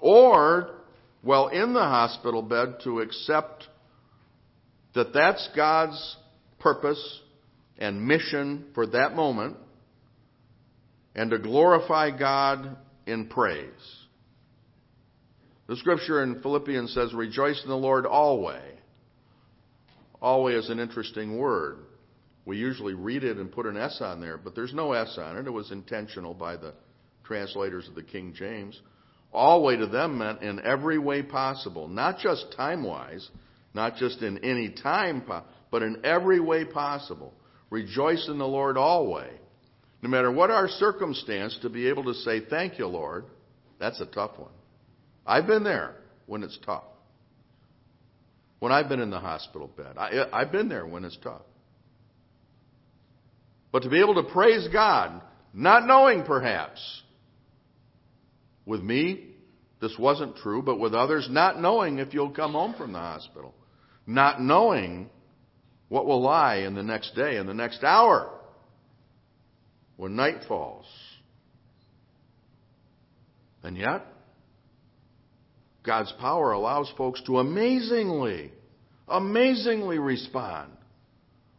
Or, 0.00 0.80
while 1.22 1.48
in 1.48 1.72
the 1.72 1.80
hospital 1.80 2.42
bed, 2.42 2.76
to 2.84 3.00
accept 3.00 3.66
that 4.94 5.14
that's 5.14 5.48
God's 5.56 6.16
purpose 6.58 7.20
and 7.78 8.06
mission 8.06 8.66
for 8.74 8.86
that 8.88 9.14
moment 9.16 9.56
and 11.14 11.30
to 11.30 11.38
glorify 11.38 12.16
God 12.16 12.76
in 13.06 13.28
praise. 13.28 13.70
The 15.68 15.76
scripture 15.76 16.22
in 16.22 16.42
Philippians 16.42 16.92
says, 16.92 17.14
Rejoice 17.14 17.62
in 17.62 17.70
the 17.70 17.76
Lord 17.76 18.04
always. 18.04 18.60
Always 20.20 20.64
is 20.64 20.70
an 20.70 20.78
interesting 20.78 21.38
word. 21.38 21.78
We 22.44 22.56
usually 22.56 22.94
read 22.94 23.22
it 23.22 23.36
and 23.36 23.52
put 23.52 23.66
an 23.66 23.76
S 23.76 23.98
on 24.00 24.20
there, 24.20 24.36
but 24.36 24.54
there's 24.54 24.74
no 24.74 24.92
S 24.92 25.16
on 25.18 25.36
it. 25.36 25.46
It 25.46 25.50
was 25.50 25.70
intentional 25.70 26.34
by 26.34 26.56
the 26.56 26.74
translators 27.24 27.88
of 27.88 27.94
the 27.94 28.02
King 28.02 28.34
James. 28.36 28.80
Always 29.32 29.78
to 29.78 29.86
them 29.86 30.18
meant 30.18 30.42
in 30.42 30.60
every 30.64 30.98
way 30.98 31.22
possible, 31.22 31.88
not 31.88 32.18
just 32.18 32.52
time 32.56 32.82
wise, 32.84 33.28
not 33.74 33.96
just 33.96 34.22
in 34.22 34.38
any 34.44 34.70
time, 34.70 35.24
but 35.70 35.82
in 35.82 36.02
every 36.04 36.40
way 36.40 36.64
possible. 36.64 37.32
Rejoice 37.70 38.28
in 38.28 38.38
the 38.38 38.46
Lord 38.46 38.76
always. 38.76 39.32
No 40.02 40.10
matter 40.10 40.30
what 40.32 40.50
our 40.50 40.68
circumstance, 40.68 41.56
to 41.62 41.70
be 41.70 41.88
able 41.88 42.04
to 42.04 42.14
say, 42.14 42.40
Thank 42.40 42.78
you, 42.78 42.86
Lord, 42.88 43.24
that's 43.78 44.00
a 44.00 44.06
tough 44.06 44.32
one. 44.36 44.50
I've 45.24 45.46
been 45.46 45.62
there 45.62 45.94
when 46.26 46.42
it's 46.42 46.58
tough. 46.66 46.84
When 48.58 48.72
I've 48.72 48.88
been 48.88 49.00
in 49.00 49.10
the 49.10 49.20
hospital 49.20 49.68
bed, 49.68 49.96
I, 49.96 50.26
I've 50.32 50.52
been 50.52 50.68
there 50.68 50.86
when 50.86 51.04
it's 51.04 51.16
tough. 51.22 51.42
But 53.72 53.84
to 53.84 53.88
be 53.88 54.00
able 54.00 54.14
to 54.16 54.30
praise 54.30 54.68
God, 54.72 55.22
not 55.54 55.86
knowing 55.86 56.24
perhaps, 56.24 57.02
with 58.66 58.82
me, 58.82 59.28
this 59.80 59.96
wasn't 59.98 60.36
true, 60.36 60.62
but 60.62 60.78
with 60.78 60.94
others, 60.94 61.26
not 61.28 61.60
knowing 61.60 61.98
if 61.98 62.14
you'll 62.14 62.30
come 62.30 62.52
home 62.52 62.74
from 62.74 62.92
the 62.92 62.98
hospital, 62.98 63.54
not 64.06 64.40
knowing 64.40 65.10
what 65.88 66.06
will 66.06 66.22
lie 66.22 66.58
in 66.58 66.74
the 66.74 66.82
next 66.82 67.14
day, 67.16 67.36
in 67.36 67.46
the 67.46 67.54
next 67.54 67.82
hour. 67.82 68.30
when 69.96 70.16
night 70.16 70.42
falls. 70.48 70.86
And 73.62 73.76
yet, 73.76 74.04
God's 75.84 76.12
power 76.18 76.52
allows 76.52 76.92
folks 76.96 77.22
to 77.26 77.38
amazingly, 77.38 78.52
amazingly 79.06 79.98
respond. 79.98 80.72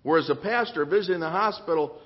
Whereas 0.01 0.29
a 0.29 0.35
pastor 0.35 0.83
visiting 0.85 1.21
the 1.21 1.29
hospital, 1.29 1.97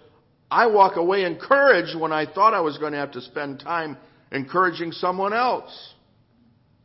I 0.50 0.68
walk 0.68 0.96
away 0.96 1.26
encouraged 1.26 1.98
when 1.98 2.14
I 2.14 2.26
thought 2.26 2.54
I 2.54 2.62
was 2.62 2.78
going 2.78 2.94
to 2.94 3.00
have 3.00 3.12
to 3.12 3.22
spend 3.22 3.60
time 3.60 3.98
encouraging 4.32 4.94
someone 4.94 5.34
else. 5.34 5.94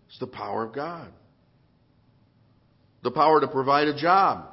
It's 0.08 0.18
the 0.18 0.26
power 0.26 0.64
of 0.64 0.74
God. 0.74 1.08
The 3.02 3.10
power 3.10 3.40
to 3.40 3.48
provide 3.48 3.88
a 3.88 3.98
job. 3.98 4.46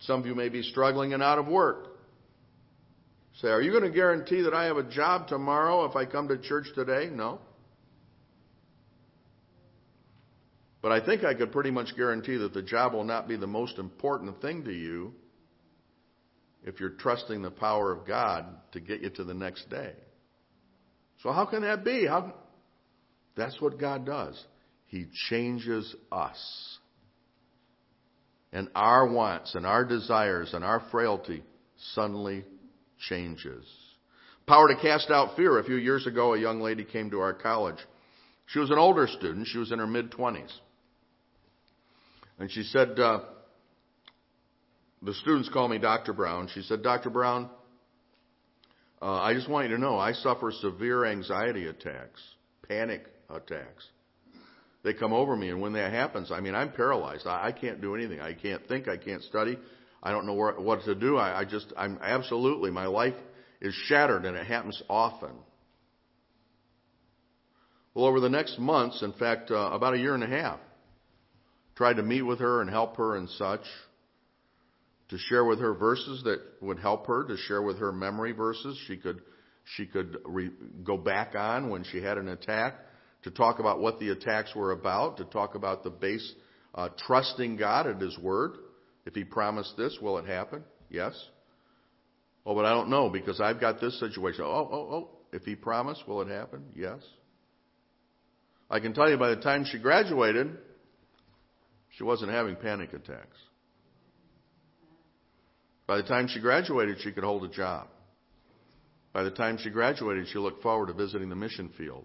Some 0.00 0.20
of 0.20 0.26
you 0.26 0.34
may 0.34 0.48
be 0.48 0.62
struggling 0.62 1.14
and 1.14 1.22
out 1.22 1.38
of 1.38 1.46
work. 1.46 1.88
Say, 3.40 3.48
are 3.48 3.62
you 3.62 3.70
going 3.70 3.84
to 3.84 3.90
guarantee 3.90 4.42
that 4.42 4.54
I 4.54 4.64
have 4.64 4.76
a 4.76 4.84
job 4.84 5.28
tomorrow 5.28 5.84
if 5.86 5.96
I 5.96 6.04
come 6.04 6.28
to 6.28 6.38
church 6.38 6.66
today? 6.74 7.08
No. 7.12 7.40
But 10.82 10.92
I 10.92 11.04
think 11.04 11.24
I 11.24 11.34
could 11.34 11.50
pretty 11.50 11.70
much 11.70 11.96
guarantee 11.96 12.36
that 12.36 12.52
the 12.52 12.62
job 12.62 12.92
will 12.92 13.04
not 13.04 13.26
be 13.26 13.36
the 13.36 13.46
most 13.46 13.78
important 13.78 14.40
thing 14.40 14.64
to 14.64 14.72
you 14.72 15.14
if 16.64 16.80
you're 16.80 16.90
trusting 16.90 17.42
the 17.42 17.50
power 17.50 17.92
of 17.92 18.06
God 18.06 18.46
to 18.72 18.80
get 18.80 19.02
you 19.02 19.10
to 19.10 19.24
the 19.24 19.34
next 19.34 19.68
day. 19.70 19.92
So 21.22 21.32
how 21.32 21.44
can 21.46 21.62
that 21.62 21.84
be? 21.84 22.06
How, 22.06 22.34
that's 23.36 23.60
what 23.60 23.78
God 23.78 24.06
does. 24.06 24.42
He 24.86 25.06
changes 25.28 25.94
us. 26.10 26.78
And 28.52 28.68
our 28.74 29.08
wants 29.08 29.54
and 29.54 29.66
our 29.66 29.84
desires 29.84 30.54
and 30.54 30.64
our 30.64 30.82
frailty 30.90 31.42
suddenly 31.92 32.44
changes. 33.08 33.64
Power 34.46 34.68
to 34.68 34.76
cast 34.80 35.10
out 35.10 35.36
fear. 35.36 35.58
A 35.58 35.64
few 35.64 35.76
years 35.76 36.06
ago, 36.06 36.34
a 36.34 36.38
young 36.38 36.60
lady 36.60 36.84
came 36.84 37.10
to 37.10 37.20
our 37.20 37.34
college. 37.34 37.78
She 38.46 38.58
was 38.58 38.70
an 38.70 38.78
older 38.78 39.06
student. 39.06 39.48
She 39.48 39.58
was 39.58 39.72
in 39.72 39.78
her 39.78 39.86
mid 39.86 40.12
20s. 40.12 40.52
And 42.38 42.50
she 42.50 42.62
said, 42.62 42.98
uh, 42.98 43.20
the 45.04 45.14
students 45.14 45.48
call 45.48 45.68
me 45.68 45.78
Dr. 45.78 46.12
Brown. 46.12 46.48
She 46.52 46.62
said, 46.62 46.82
Dr. 46.82 47.10
Brown, 47.10 47.50
uh, 49.02 49.20
I 49.20 49.34
just 49.34 49.48
want 49.48 49.68
you 49.68 49.76
to 49.76 49.80
know 49.80 49.98
I 49.98 50.12
suffer 50.12 50.50
severe 50.50 51.04
anxiety 51.04 51.66
attacks, 51.66 52.22
panic 52.66 53.04
attacks. 53.28 53.86
They 54.82 54.94
come 54.94 55.12
over 55.12 55.36
me, 55.36 55.50
and 55.50 55.60
when 55.60 55.74
that 55.74 55.92
happens, 55.92 56.30
I 56.30 56.40
mean, 56.40 56.54
I'm 56.54 56.72
paralyzed. 56.72 57.26
I, 57.26 57.46
I 57.46 57.52
can't 57.52 57.80
do 57.80 57.94
anything. 57.94 58.20
I 58.20 58.34
can't 58.34 58.66
think. 58.66 58.88
I 58.88 58.96
can't 58.96 59.22
study. 59.22 59.58
I 60.02 60.10
don't 60.10 60.26
know 60.26 60.34
where, 60.34 60.58
what 60.60 60.84
to 60.84 60.94
do. 60.94 61.16
I, 61.16 61.40
I 61.40 61.44
just, 61.44 61.72
I'm 61.76 61.98
absolutely, 62.02 62.70
my 62.70 62.86
life 62.86 63.14
is 63.60 63.74
shattered, 63.86 64.24
and 64.24 64.36
it 64.36 64.46
happens 64.46 64.82
often. 64.88 65.32
Well, 67.94 68.06
over 68.06 68.20
the 68.20 68.28
next 68.28 68.58
months, 68.58 69.02
in 69.02 69.12
fact, 69.12 69.50
uh, 69.50 69.70
about 69.72 69.94
a 69.94 69.98
year 69.98 70.14
and 70.14 70.24
a 70.24 70.28
half, 70.28 70.60
tried 71.76 71.94
to 71.94 72.02
meet 72.02 72.22
with 72.22 72.40
her 72.40 72.60
and 72.60 72.68
help 72.68 72.96
her 72.96 73.16
and 73.16 73.28
such, 73.30 73.62
to 75.10 75.18
share 75.18 75.44
with 75.44 75.60
her 75.60 75.74
verses 75.74 76.22
that 76.24 76.40
would 76.60 76.78
help 76.78 77.06
her, 77.06 77.24
to 77.24 77.36
share 77.36 77.62
with 77.62 77.78
her 77.78 77.92
memory 77.92 78.32
verses 78.32 78.78
she 78.86 78.96
could 78.96 79.20
she 79.76 79.86
could 79.86 80.18
re- 80.24 80.50
go 80.82 80.96
back 80.96 81.34
on 81.34 81.70
when 81.70 81.84
she 81.84 82.02
had 82.02 82.18
an 82.18 82.28
attack, 82.28 82.74
to 83.22 83.30
talk 83.30 83.58
about 83.58 83.80
what 83.80 83.98
the 83.98 84.10
attacks 84.10 84.54
were 84.54 84.72
about, 84.72 85.16
to 85.16 85.24
talk 85.24 85.54
about 85.54 85.82
the 85.82 85.90
base 85.90 86.34
uh, 86.74 86.90
trusting 87.06 87.56
God 87.56 87.86
at 87.86 88.00
His 88.00 88.18
Word. 88.18 88.52
If 89.06 89.14
He 89.14 89.24
promised 89.24 89.74
this, 89.76 89.98
will 90.00 90.18
it 90.18 90.26
happen? 90.26 90.62
Yes. 90.90 91.12
Oh, 92.44 92.54
but 92.54 92.66
I 92.66 92.70
don't 92.70 92.90
know 92.90 93.08
because 93.08 93.40
I've 93.40 93.60
got 93.60 93.80
this 93.80 93.98
situation. 93.98 94.44
Oh, 94.44 94.68
oh, 94.70 94.94
oh. 94.94 95.10
If 95.32 95.42
He 95.42 95.54
promised, 95.54 96.06
will 96.06 96.20
it 96.20 96.28
happen? 96.28 96.64
Yes. 96.76 97.00
I 98.70 98.80
can 98.80 98.92
tell 98.92 99.10
you 99.10 99.16
by 99.16 99.30
the 99.30 99.40
time 99.40 99.64
she 99.64 99.78
graduated, 99.78 100.58
she 101.96 102.04
wasn't 102.04 102.30
having 102.32 102.56
panic 102.56 102.92
attacks. 102.92 103.36
By 105.86 105.96
the 105.96 106.02
time 106.02 106.28
she 106.28 106.40
graduated, 106.40 107.00
she 107.00 107.12
could 107.12 107.24
hold 107.24 107.44
a 107.44 107.48
job. 107.48 107.88
By 109.12 109.22
the 109.22 109.30
time 109.30 109.58
she 109.58 109.70
graduated, 109.70 110.28
she 110.28 110.38
looked 110.38 110.62
forward 110.62 110.86
to 110.86 110.92
visiting 110.92 111.28
the 111.28 111.36
mission 111.36 111.70
field. 111.76 112.04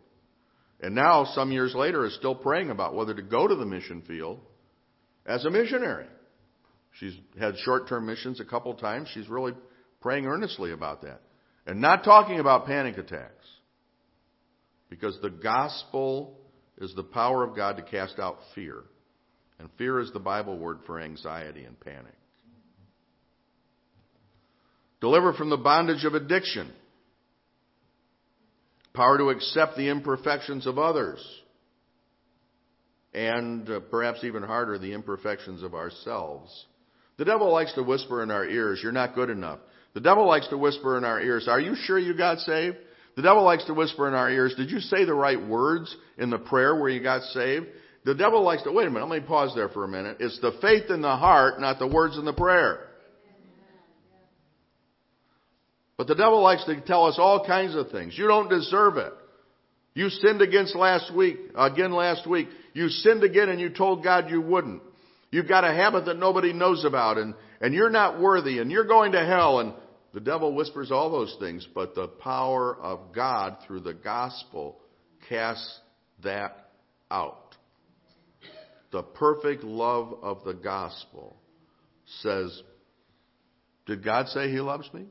And 0.82 0.96
now, 0.96 1.26
some 1.26 1.52
years 1.52 1.74
later, 1.76 2.06
is 2.06 2.16
still 2.16 2.36
praying 2.36 2.70
about 2.70 2.96
whether 2.96 3.14
to 3.14 3.22
go 3.22 3.48
to 3.48 3.56
the 3.56 3.66
mission 3.66 4.04
field 4.08 4.40
as 5.26 5.44
a 5.46 5.50
missionary. 5.50 6.06
She's 6.94 7.16
had 7.40 7.58
short-term 7.58 8.06
missions 8.06 8.40
a 8.40 8.46
couple 8.46 8.74
times. 8.76 9.10
She's 9.14 9.28
really 9.28 9.54
praying 10.02 10.26
earnestly 10.26 10.72
about 10.72 11.02
that. 11.02 11.22
And 11.66 11.82
not 11.82 12.04
talking 12.04 12.40
about 12.40 12.66
panic 12.66 12.98
attacks. 12.98 13.46
Because 14.90 15.18
the 15.22 15.30
gospel 15.30 16.40
is 16.80 16.94
the 16.96 17.04
power 17.04 17.44
of 17.44 17.56
God 17.56 17.78
to 17.78 17.84
cast 17.84 18.20
out 18.20 18.40
fear. 18.56 18.84
And 19.60 19.70
fear 19.78 20.00
is 20.00 20.12
the 20.12 20.20
Bible 20.20 20.58
word 20.58 20.80
for 20.86 21.00
anxiety 21.00 21.66
and 21.66 21.80
panic. 21.80 22.16
Deliver 25.02 25.34
from 25.34 25.50
the 25.50 25.58
bondage 25.58 26.04
of 26.04 26.14
addiction. 26.14 26.72
Power 28.94 29.18
to 29.18 29.30
accept 29.30 29.78
the 29.78 29.90
imperfections 29.90 30.68
of 30.68 30.78
others. 30.78 31.24
And 33.14 33.70
uh, 33.70 33.80
perhaps 33.92 34.24
even 34.24 34.44
harder, 34.44 34.78
the 34.78 34.94
imperfections 34.94 35.64
of 35.64 35.74
ourselves. 35.74 36.66
The 37.18 37.26
devil 37.26 37.52
likes 37.52 37.74
to 37.74 37.84
whisper 37.84 38.24
in 38.24 38.32
our 38.32 38.46
ears, 38.46 38.80
you're 38.82 38.92
not 38.92 39.16
good 39.16 39.30
enough. 39.30 39.60
The 39.94 40.02
devil 40.02 40.28
likes 40.28 40.48
to 40.50 40.58
whisper 40.58 40.98
in 40.98 41.04
our 41.04 41.22
ears, 41.22 41.48
are 41.48 41.60
you 41.60 41.76
sure 41.76 41.98
you 41.98 42.16
got 42.16 42.40
saved? 42.40 42.78
The 43.16 43.22
devil 43.22 43.44
likes 43.44 43.66
to 43.66 43.74
whisper 43.74 44.08
in 44.08 44.14
our 44.14 44.30
ears, 44.30 44.54
did 44.56 44.70
you 44.70 44.80
say 44.80 45.06
the 45.06 45.14
right 45.14 45.42
words 45.42 45.96
in 46.18 46.30
the 46.30 46.38
prayer 46.38 46.76
where 46.76 46.90
you 46.90 47.02
got 47.02 47.24
saved? 47.24 47.66
The 48.06 48.16
devil 48.16 48.42
likes 48.44 48.64
to, 48.64 48.72
wait 48.72 48.88
a 48.88 48.90
minute, 48.90 49.08
let 49.08 49.22
me 49.22 49.28
pause 49.28 49.54
there 49.56 49.70
for 49.70 49.84
a 49.84 49.88
minute. 49.88 50.18
It's 50.20 50.40
the 50.40 50.58
faith 50.62 50.90
in 50.90 51.02
the 51.02 51.16
heart, 51.16 51.60
not 51.60 51.80
the 51.80 51.88
words 51.88 52.18
in 52.18 52.26
the 52.26 52.34
prayer. 52.34 52.89
But 56.00 56.08
the 56.08 56.16
devil 56.16 56.42
likes 56.42 56.64
to 56.64 56.80
tell 56.80 57.08
us 57.08 57.18
all 57.18 57.46
kinds 57.46 57.76
of 57.76 57.92
things. 57.92 58.18
You 58.18 58.26
don't 58.26 58.50
deserve 58.50 58.96
it. 58.96 59.12
You 59.94 60.08
sinned 60.08 60.42
against 60.42 60.74
last 60.74 61.14
week, 61.14 61.36
again 61.58 61.92
last 61.92 62.26
week. 62.26 62.48
You 62.72 62.88
sinned 62.88 63.26
again 63.26 63.50
and 63.50 63.60
you 63.60 63.68
told 63.68 64.02
God 64.02 64.30
you 64.30 64.40
wouldn't. 64.40 64.82
You've 65.30 65.50
got 65.50 65.66
a 65.66 65.74
habit 65.74 66.06
that 66.06 66.18
nobody 66.18 66.54
knows 66.54 66.86
about 66.86 67.18
and, 67.18 67.34
and 67.60 67.74
you're 67.74 67.90
not 67.90 68.18
worthy 68.18 68.60
and 68.60 68.72
you're 68.72 68.88
going 68.88 69.12
to 69.12 69.26
hell 69.26 69.60
and 69.60 69.74
the 70.14 70.22
devil 70.22 70.56
whispers 70.56 70.90
all 70.90 71.12
those 71.12 71.36
things, 71.38 71.68
but 71.76 71.96
the 71.96 72.08
power 72.08 72.78
of 72.78 73.14
God 73.14 73.58
through 73.68 73.82
the 73.82 73.94
gospel 73.94 74.80
casts 75.28 75.82
that 76.24 76.70
out. 77.12 77.58
The 78.94 79.04
perfect 79.04 79.66
love 79.66 80.16
of 80.22 80.46
the 80.46 80.54
gospel 80.54 81.36
says, 82.22 82.64
did 83.86 84.02
God 84.02 84.30
say 84.30 84.50
he 84.50 84.62
loves 84.62 84.90
me? 84.94 85.08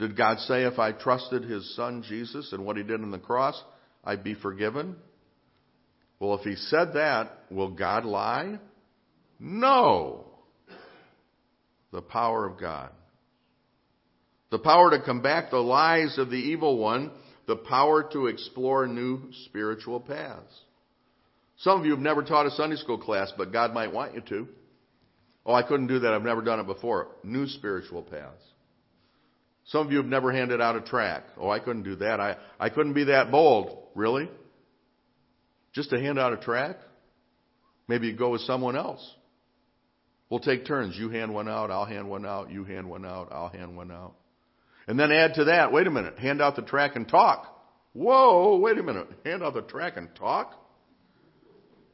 Did 0.00 0.16
God 0.16 0.38
say 0.40 0.64
if 0.64 0.78
I 0.78 0.92
trusted 0.92 1.44
his 1.44 1.76
son 1.76 2.02
Jesus 2.08 2.54
and 2.54 2.64
what 2.64 2.78
he 2.78 2.82
did 2.82 3.02
on 3.02 3.10
the 3.10 3.18
cross, 3.18 3.62
I'd 4.02 4.24
be 4.24 4.34
forgiven? 4.34 4.96
Well, 6.18 6.34
if 6.36 6.40
he 6.40 6.56
said 6.56 6.94
that, 6.94 7.30
will 7.50 7.72
God 7.72 8.06
lie? 8.06 8.58
No. 9.38 10.24
The 11.92 12.00
power 12.00 12.46
of 12.46 12.58
God. 12.58 12.88
The 14.50 14.58
power 14.58 14.90
to 14.90 15.02
combat 15.02 15.50
the 15.50 15.58
lies 15.58 16.16
of 16.16 16.30
the 16.30 16.36
evil 16.36 16.78
one, 16.78 17.10
the 17.46 17.56
power 17.56 18.02
to 18.14 18.28
explore 18.28 18.86
new 18.86 19.30
spiritual 19.44 20.00
paths. 20.00 20.54
Some 21.58 21.78
of 21.78 21.84
you 21.84 21.92
have 21.92 22.00
never 22.00 22.22
taught 22.22 22.46
a 22.46 22.50
Sunday 22.52 22.76
school 22.76 22.98
class, 22.98 23.34
but 23.36 23.52
God 23.52 23.74
might 23.74 23.92
want 23.92 24.14
you 24.14 24.22
to. 24.22 24.48
Oh, 25.44 25.52
I 25.52 25.62
couldn't 25.62 25.88
do 25.88 25.98
that. 25.98 26.14
I've 26.14 26.22
never 26.22 26.40
done 26.40 26.58
it 26.58 26.66
before. 26.66 27.08
New 27.22 27.46
spiritual 27.46 28.02
paths. 28.02 28.42
Some 29.70 29.86
of 29.86 29.92
you 29.92 29.98
have 29.98 30.06
never 30.06 30.32
handed 30.32 30.60
out 30.60 30.74
a 30.74 30.80
track. 30.80 31.22
Oh, 31.38 31.48
I 31.48 31.60
couldn't 31.60 31.84
do 31.84 31.94
that. 31.96 32.18
I, 32.18 32.36
I 32.58 32.70
couldn't 32.70 32.92
be 32.92 33.04
that 33.04 33.30
bold. 33.30 33.78
Really? 33.94 34.28
Just 35.72 35.90
to 35.90 36.00
hand 36.00 36.18
out 36.18 36.32
a 36.32 36.36
track? 36.36 36.76
Maybe 37.86 38.08
you 38.08 38.16
go 38.16 38.30
with 38.30 38.40
someone 38.40 38.76
else. 38.76 39.14
We'll 40.28 40.40
take 40.40 40.66
turns. 40.66 40.96
You 40.96 41.08
hand 41.08 41.32
one 41.32 41.48
out, 41.48 41.70
I'll 41.70 41.84
hand 41.84 42.10
one 42.10 42.26
out, 42.26 42.50
you 42.50 42.64
hand 42.64 42.90
one 42.90 43.04
out, 43.04 43.28
I'll 43.30 43.48
hand 43.48 43.76
one 43.76 43.92
out. 43.92 44.14
And 44.88 44.98
then 44.98 45.12
add 45.12 45.34
to 45.34 45.44
that, 45.44 45.72
wait 45.72 45.86
a 45.86 45.90
minute, 45.90 46.18
hand 46.18 46.42
out 46.42 46.56
the 46.56 46.62
track 46.62 46.96
and 46.96 47.06
talk. 47.06 47.46
Whoa, 47.92 48.56
wait 48.56 48.76
a 48.76 48.82
minute, 48.82 49.06
hand 49.24 49.44
out 49.44 49.54
the 49.54 49.62
track 49.62 49.96
and 49.96 50.08
talk? 50.16 50.54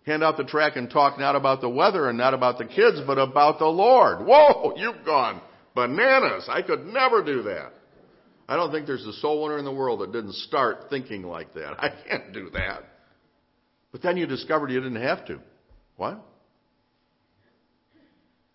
Hand 0.06 0.22
out 0.22 0.38
the 0.38 0.44
track 0.44 0.76
and 0.76 0.88
talk 0.88 1.18
not 1.18 1.36
about 1.36 1.60
the 1.60 1.68
weather 1.68 2.08
and 2.08 2.16
not 2.16 2.32
about 2.32 2.56
the 2.56 2.64
kids, 2.64 3.00
but 3.06 3.18
about 3.18 3.58
the 3.58 3.66
Lord. 3.66 4.26
Whoa, 4.26 4.74
you've 4.76 5.04
gone 5.04 5.42
Bananas. 5.76 6.46
I 6.48 6.62
could 6.62 6.86
never 6.86 7.22
do 7.22 7.42
that. 7.42 7.72
I 8.48 8.56
don't 8.56 8.72
think 8.72 8.86
there's 8.86 9.04
a 9.04 9.12
soul 9.14 9.42
winner 9.42 9.58
in 9.58 9.64
the 9.64 9.72
world 9.72 10.00
that 10.00 10.10
didn't 10.10 10.34
start 10.34 10.86
thinking 10.88 11.22
like 11.22 11.52
that. 11.54 11.74
I 11.78 11.90
can't 12.08 12.32
do 12.32 12.50
that. 12.54 12.82
But 13.92 14.02
then 14.02 14.16
you 14.16 14.26
discovered 14.26 14.70
you 14.70 14.80
didn't 14.80 15.02
have 15.02 15.26
to. 15.26 15.38
What? 15.96 16.24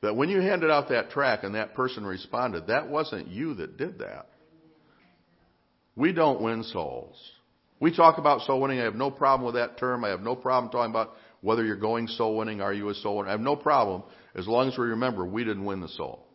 That 0.01 0.15
when 0.15 0.29
you 0.29 0.41
handed 0.41 0.71
out 0.71 0.89
that 0.89 1.11
track 1.11 1.43
and 1.43 1.53
that 1.55 1.75
person 1.75 2.03
responded, 2.03 2.67
that 2.67 2.89
wasn't 2.89 3.27
you 3.27 3.53
that 3.55 3.77
did 3.77 3.99
that. 3.99 4.27
We 5.95 6.13
don't 6.13 6.41
win 6.41 6.63
souls. 6.63 7.15
We 7.79 7.95
talk 7.95 8.17
about 8.17 8.41
soul 8.41 8.61
winning. 8.61 8.79
I 8.79 8.85
have 8.85 8.95
no 8.95 9.11
problem 9.11 9.45
with 9.45 9.55
that 9.55 9.77
term. 9.77 10.03
I 10.03 10.09
have 10.09 10.21
no 10.21 10.35
problem 10.35 10.71
talking 10.71 10.91
about 10.91 11.13
whether 11.41 11.63
you're 11.63 11.75
going 11.75 12.07
soul 12.07 12.37
winning. 12.37 12.61
Are 12.61 12.73
you 12.73 12.89
a 12.89 12.95
soul 12.95 13.17
winner? 13.17 13.29
I 13.29 13.33
have 13.33 13.41
no 13.41 13.55
problem 13.55 14.03
as 14.33 14.47
long 14.47 14.69
as 14.69 14.77
we 14.77 14.85
remember 14.85 15.25
we 15.25 15.43
didn't 15.43 15.65
win 15.65 15.81
the 15.81 15.89
soul. 15.89 16.25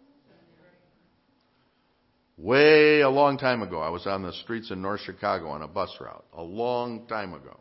Way 2.38 3.00
a 3.00 3.08
long 3.08 3.38
time 3.38 3.62
ago, 3.62 3.80
I 3.80 3.88
was 3.88 4.06
on 4.06 4.22
the 4.22 4.32
streets 4.32 4.70
in 4.70 4.82
North 4.82 5.00
Chicago 5.00 5.48
on 5.48 5.62
a 5.62 5.68
bus 5.68 5.90
route. 6.00 6.24
A 6.34 6.42
long 6.42 7.06
time 7.06 7.32
ago. 7.32 7.60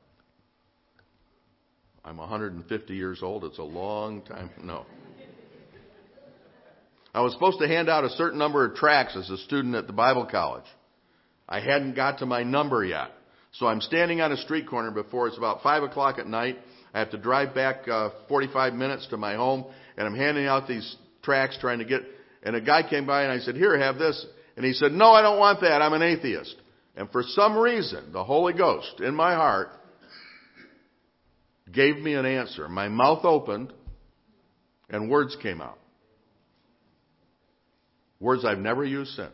I'm 2.03 2.17
150 2.17 2.93
years 2.93 3.19
old. 3.23 3.45
It's 3.45 3.57
a 3.57 3.63
long 3.63 4.21
time. 4.21 4.49
No. 4.63 4.85
I 7.13 7.21
was 7.21 7.31
supposed 7.31 7.59
to 7.59 7.67
hand 7.69 7.87
out 7.87 8.03
a 8.03 8.09
certain 8.09 8.37
number 8.37 8.65
of 8.65 8.75
tracts 8.75 9.15
as 9.15 9.29
a 9.29 9.37
student 9.37 9.73
at 9.75 9.87
the 9.87 9.93
Bible 9.93 10.27
college. 10.29 10.65
I 11.47 11.61
hadn't 11.61 11.95
got 11.95 12.19
to 12.19 12.25
my 12.25 12.43
number 12.43 12.83
yet. 12.83 13.11
So 13.53 13.67
I'm 13.67 13.79
standing 13.79 14.19
on 14.19 14.33
a 14.33 14.37
street 14.37 14.67
corner 14.67 14.91
before 14.91 15.29
it's 15.29 15.37
about 15.37 15.63
5 15.63 15.83
o'clock 15.83 16.19
at 16.19 16.27
night. 16.27 16.57
I 16.93 16.99
have 16.99 17.11
to 17.11 17.17
drive 17.17 17.55
back 17.55 17.87
uh, 17.87 18.09
45 18.27 18.73
minutes 18.73 19.07
to 19.11 19.17
my 19.17 19.35
home, 19.35 19.63
and 19.95 20.05
I'm 20.05 20.15
handing 20.15 20.45
out 20.45 20.67
these 20.67 20.97
tracts 21.23 21.57
trying 21.61 21.79
to 21.79 21.85
get. 21.85 22.01
And 22.43 22.57
a 22.57 22.61
guy 22.61 22.83
came 22.87 23.05
by 23.05 23.23
and 23.23 23.31
I 23.31 23.39
said, 23.39 23.55
Here, 23.55 23.79
have 23.79 23.97
this. 23.97 24.25
And 24.55 24.65
he 24.65 24.73
said, 24.73 24.91
No, 24.91 25.11
I 25.11 25.21
don't 25.21 25.39
want 25.39 25.61
that. 25.61 25.81
I'm 25.81 25.93
an 25.93 26.01
atheist. 26.01 26.55
And 26.95 27.09
for 27.11 27.23
some 27.23 27.57
reason, 27.57 28.11
the 28.13 28.23
Holy 28.23 28.53
Ghost 28.53 28.99
in 28.99 29.13
my 29.13 29.33
heart 29.35 29.69
gave 31.71 31.97
me 31.97 32.13
an 32.13 32.25
answer. 32.25 32.69
My 32.69 32.87
mouth 32.87 33.25
opened 33.25 33.73
and 34.89 35.09
words 35.09 35.35
came 35.41 35.61
out. 35.61 35.77
Words 38.19 38.45
I've 38.45 38.59
never 38.59 38.85
used 38.85 39.11
since. 39.11 39.33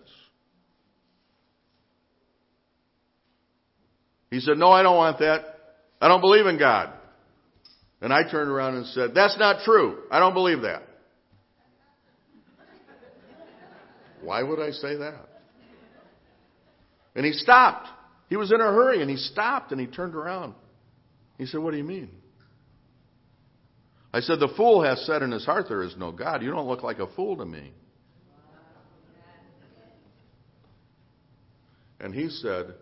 He 4.31 4.39
said, 4.39 4.57
No, 4.57 4.71
I 4.71 4.81
don't 4.81 4.97
want 4.97 5.19
that. 5.19 5.41
I 5.99 6.07
don't 6.07 6.21
believe 6.21 6.47
in 6.47 6.57
God. 6.57 6.93
And 8.01 8.11
I 8.11 8.29
turned 8.29 8.49
around 8.49 8.75
and 8.75 8.87
said, 8.87 9.11
That's 9.13 9.37
not 9.37 9.63
true. 9.63 9.99
I 10.09 10.19
don't 10.19 10.33
believe 10.33 10.61
that. 10.61 10.81
Why 14.23 14.43
would 14.43 14.59
I 14.59 14.71
say 14.71 14.95
that? 14.97 15.27
And 17.15 17.25
he 17.25 17.33
stopped. 17.33 17.87
He 18.29 18.37
was 18.37 18.51
in 18.51 18.61
a 18.61 18.65
hurry 18.65 19.01
and 19.01 19.09
he 19.09 19.17
stopped 19.17 19.71
and 19.71 19.81
he 19.81 19.87
turned 19.87 20.15
around. 20.15 20.53
He 21.37 21.45
said, 21.45 21.59
What 21.59 21.71
do 21.71 21.77
you 21.77 21.83
mean? 21.83 22.09
I 24.13 24.21
said, 24.21 24.39
The 24.39 24.53
fool 24.55 24.83
has 24.83 25.05
said 25.05 25.21
in 25.21 25.31
his 25.31 25.45
heart 25.45 25.65
there 25.67 25.83
is 25.83 25.95
no 25.97 26.11
God. 26.11 26.41
You 26.41 26.51
don't 26.51 26.67
look 26.67 26.83
like 26.83 26.99
a 26.99 27.07
fool 27.15 27.37
to 27.37 27.45
me. 27.45 27.73
And 31.99 32.15
he 32.15 32.29
said, 32.29 32.73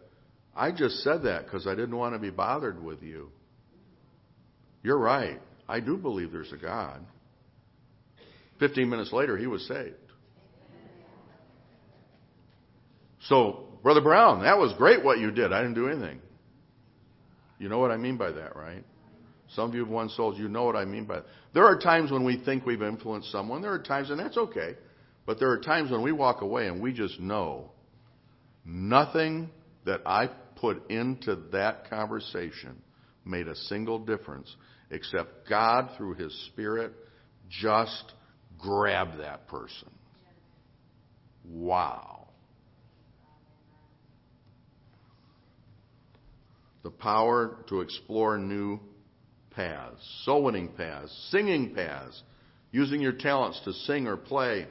I 0.55 0.71
just 0.71 1.03
said 1.03 1.23
that 1.23 1.45
because 1.45 1.67
I 1.67 1.75
didn't 1.75 1.95
want 1.95 2.15
to 2.15 2.19
be 2.19 2.29
bothered 2.29 2.81
with 2.81 3.01
you. 3.03 3.29
You're 4.81 4.97
right. 4.97 5.39
I 5.67 5.81
do 5.81 5.97
believe 5.97 6.31
there's 6.31 6.53
a 6.53 6.57
God. 6.57 7.05
Fifteen 8.59 8.89
minutes 8.89 9.11
later, 9.11 9.37
he 9.37 9.47
was 9.47 9.67
saved. 9.67 9.95
So, 13.21 13.67
Brother 13.83 14.01
Brown, 14.01 14.43
that 14.43 14.57
was 14.57 14.73
great 14.77 15.03
what 15.03 15.19
you 15.19 15.31
did. 15.31 15.51
I 15.53 15.61
didn't 15.61 15.75
do 15.75 15.87
anything. 15.87 16.19
You 17.57 17.69
know 17.69 17.79
what 17.79 17.91
I 17.91 17.97
mean 17.97 18.17
by 18.17 18.31
that, 18.31 18.55
right? 18.55 18.83
Some 19.49 19.69
of 19.69 19.75
you 19.75 19.81
have 19.81 19.89
won 19.89 20.09
souls. 20.09 20.37
You 20.37 20.47
know 20.47 20.63
what 20.63 20.75
I 20.75 20.85
mean 20.85 21.05
by 21.05 21.15
that. 21.15 21.25
There 21.53 21.65
are 21.65 21.77
times 21.77 22.11
when 22.11 22.23
we 22.23 22.41
think 22.43 22.65
we've 22.65 22.81
influenced 22.81 23.31
someone. 23.31 23.61
There 23.61 23.73
are 23.73 23.81
times, 23.81 24.09
and 24.09 24.19
that's 24.19 24.37
okay. 24.37 24.75
But 25.25 25.39
there 25.39 25.51
are 25.51 25.59
times 25.59 25.91
when 25.91 26.01
we 26.01 26.11
walk 26.11 26.41
away 26.41 26.67
and 26.67 26.81
we 26.81 26.93
just 26.93 27.19
know 27.19 27.71
nothing 28.65 29.49
that 29.85 30.01
I 30.05 30.29
put 30.55 30.89
into 30.89 31.35
that 31.51 31.89
conversation 31.89 32.81
made 33.25 33.47
a 33.47 33.55
single 33.55 33.99
difference 33.99 34.53
except 34.91 35.47
God, 35.47 35.91
through 35.97 36.15
His 36.15 36.33
Spirit, 36.47 36.93
just 37.49 38.13
grabbed 38.57 39.19
that 39.19 39.47
person. 39.47 39.89
Wow. 41.45 42.28
The 46.83 46.91
power 46.91 47.57
to 47.67 47.81
explore 47.81 48.37
new 48.37 48.79
paths, 49.51 50.21
soul 50.23 50.43
winning 50.43 50.69
paths, 50.69 51.27
singing 51.31 51.75
paths, 51.75 52.21
using 52.71 53.01
your 53.01 53.11
talents 53.11 53.59
to 53.65 53.73
sing 53.73 54.07
or 54.07 54.15
play, 54.15 54.67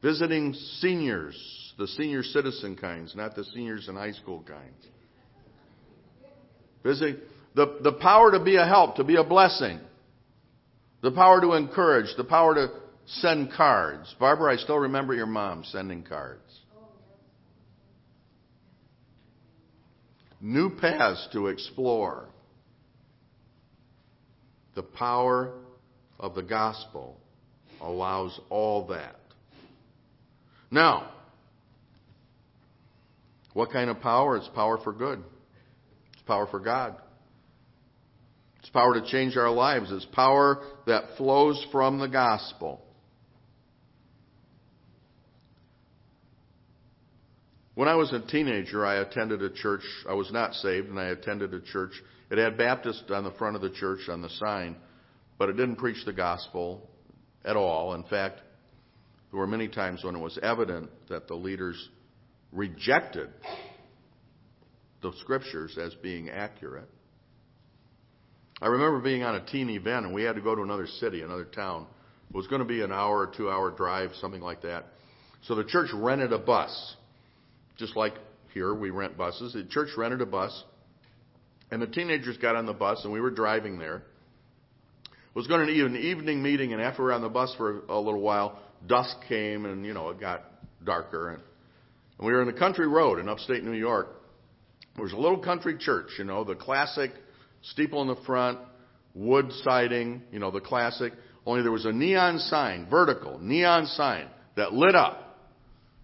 visiting 0.00 0.52
seniors, 0.52 1.74
the 1.78 1.86
senior 1.86 2.22
citizen 2.22 2.76
kinds, 2.76 3.16
not 3.16 3.34
the 3.34 3.44
seniors 3.44 3.88
in 3.88 3.96
high 3.96 4.12
school 4.12 4.44
kinds. 4.46 4.86
Visiting 6.82 7.20
the, 7.54 7.78
the 7.82 7.92
power 7.92 8.32
to 8.32 8.40
be 8.40 8.56
a 8.56 8.66
help, 8.66 8.96
to 8.96 9.04
be 9.04 9.16
a 9.16 9.24
blessing, 9.24 9.80
the 11.02 11.12
power 11.12 11.40
to 11.40 11.52
encourage, 11.54 12.14
the 12.16 12.24
power 12.24 12.54
to 12.54 12.68
send 13.06 13.52
cards. 13.52 14.14
Barbara, 14.18 14.52
I 14.52 14.56
still 14.56 14.78
remember 14.78 15.14
your 15.14 15.26
mom 15.26 15.64
sending 15.64 16.02
cards. 16.02 16.61
New 20.42 20.68
paths 20.76 21.28
to 21.32 21.46
explore. 21.46 22.26
The 24.74 24.82
power 24.82 25.52
of 26.18 26.34
the 26.34 26.42
gospel 26.42 27.16
allows 27.80 28.38
all 28.50 28.88
that. 28.88 29.16
Now, 30.70 31.10
what 33.54 33.70
kind 33.70 33.88
of 33.88 34.00
power? 34.00 34.36
It's 34.36 34.48
power 34.48 34.78
for 34.82 34.92
good. 34.92 35.22
It's 36.14 36.22
power 36.22 36.46
for 36.50 36.58
God. 36.58 36.96
It's 38.60 38.70
power 38.70 38.94
to 38.94 39.06
change 39.06 39.36
our 39.36 39.50
lives. 39.50 39.90
It's 39.92 40.06
power 40.06 40.64
that 40.86 41.16
flows 41.16 41.64
from 41.70 41.98
the 41.98 42.08
gospel. 42.08 42.81
When 47.82 47.88
I 47.88 47.96
was 47.96 48.12
a 48.12 48.20
teenager, 48.20 48.86
I 48.86 49.00
attended 49.00 49.42
a 49.42 49.50
church. 49.50 49.82
I 50.08 50.14
was 50.14 50.30
not 50.30 50.54
saved, 50.54 50.88
and 50.88 51.00
I 51.00 51.06
attended 51.06 51.52
a 51.52 51.60
church. 51.60 51.90
It 52.30 52.38
had 52.38 52.56
Baptist 52.56 53.10
on 53.10 53.24
the 53.24 53.32
front 53.32 53.56
of 53.56 53.62
the 53.62 53.70
church 53.70 54.08
on 54.08 54.22
the 54.22 54.28
sign, 54.28 54.76
but 55.36 55.48
it 55.48 55.54
didn't 55.54 55.74
preach 55.74 56.04
the 56.04 56.12
gospel 56.12 56.88
at 57.44 57.56
all. 57.56 57.94
In 57.94 58.04
fact, 58.04 58.40
there 59.32 59.40
were 59.40 59.48
many 59.48 59.66
times 59.66 60.04
when 60.04 60.14
it 60.14 60.20
was 60.20 60.38
evident 60.44 60.90
that 61.08 61.26
the 61.26 61.34
leaders 61.34 61.88
rejected 62.52 63.30
the 65.02 65.10
scriptures 65.18 65.76
as 65.76 65.92
being 65.94 66.30
accurate. 66.30 66.88
I 68.60 68.68
remember 68.68 69.00
being 69.00 69.24
on 69.24 69.34
a 69.34 69.44
teen 69.44 69.68
event, 69.70 70.06
and 70.06 70.14
we 70.14 70.22
had 70.22 70.36
to 70.36 70.40
go 70.40 70.54
to 70.54 70.62
another 70.62 70.86
city, 70.86 71.22
another 71.22 71.46
town. 71.46 71.88
It 72.30 72.36
was 72.36 72.46
going 72.46 72.62
to 72.62 72.64
be 72.64 72.82
an 72.82 72.92
hour 72.92 73.18
or 73.18 73.32
two 73.36 73.50
hour 73.50 73.72
drive, 73.72 74.12
something 74.20 74.40
like 74.40 74.62
that. 74.62 74.86
So 75.48 75.56
the 75.56 75.64
church 75.64 75.90
rented 75.92 76.32
a 76.32 76.38
bus 76.38 76.94
just 77.76 77.96
like 77.96 78.14
here, 78.52 78.74
we 78.74 78.90
rent 78.90 79.16
buses. 79.16 79.54
The 79.54 79.64
church 79.64 79.90
rented 79.96 80.20
a 80.20 80.26
bus, 80.26 80.64
and 81.70 81.80
the 81.80 81.86
teenagers 81.86 82.36
got 82.36 82.56
on 82.56 82.66
the 82.66 82.72
bus, 82.72 83.00
and 83.04 83.12
we 83.12 83.20
were 83.20 83.30
driving 83.30 83.78
there. 83.78 84.02
It 85.06 85.34
was 85.34 85.46
going 85.46 85.66
to 85.66 85.72
be 85.72 85.80
an 85.80 85.96
evening 85.96 86.42
meeting, 86.42 86.72
and 86.72 86.82
after 86.82 87.02
we 87.02 87.06
were 87.06 87.12
on 87.12 87.22
the 87.22 87.28
bus 87.28 87.54
for 87.56 87.80
a 87.88 87.98
little 87.98 88.20
while, 88.20 88.58
dusk 88.86 89.16
came, 89.28 89.64
and 89.64 89.86
you 89.86 89.94
know 89.94 90.10
it 90.10 90.20
got 90.20 90.44
darker, 90.84 91.30
and, 91.30 91.42
and 92.18 92.26
we 92.26 92.32
were 92.32 92.42
in 92.42 92.46
the 92.46 92.58
country 92.58 92.86
road 92.86 93.18
in 93.18 93.28
upstate 93.28 93.64
New 93.64 93.72
York. 93.72 94.08
There 94.94 95.04
was 95.04 95.14
a 95.14 95.16
little 95.16 95.38
country 95.38 95.76
church, 95.78 96.10
you 96.18 96.24
know, 96.24 96.44
the 96.44 96.54
classic 96.54 97.12
steeple 97.62 98.02
in 98.02 98.08
the 98.08 98.20
front, 98.26 98.58
wood 99.14 99.50
siding, 99.62 100.22
you 100.30 100.38
know, 100.38 100.50
the 100.50 100.60
classic. 100.60 101.14
Only 101.46 101.62
there 101.62 101.72
was 101.72 101.86
a 101.86 101.92
neon 101.92 102.38
sign, 102.38 102.86
vertical 102.90 103.38
neon 103.38 103.86
sign 103.86 104.26
that 104.56 104.74
lit 104.74 104.94
up 104.94 105.21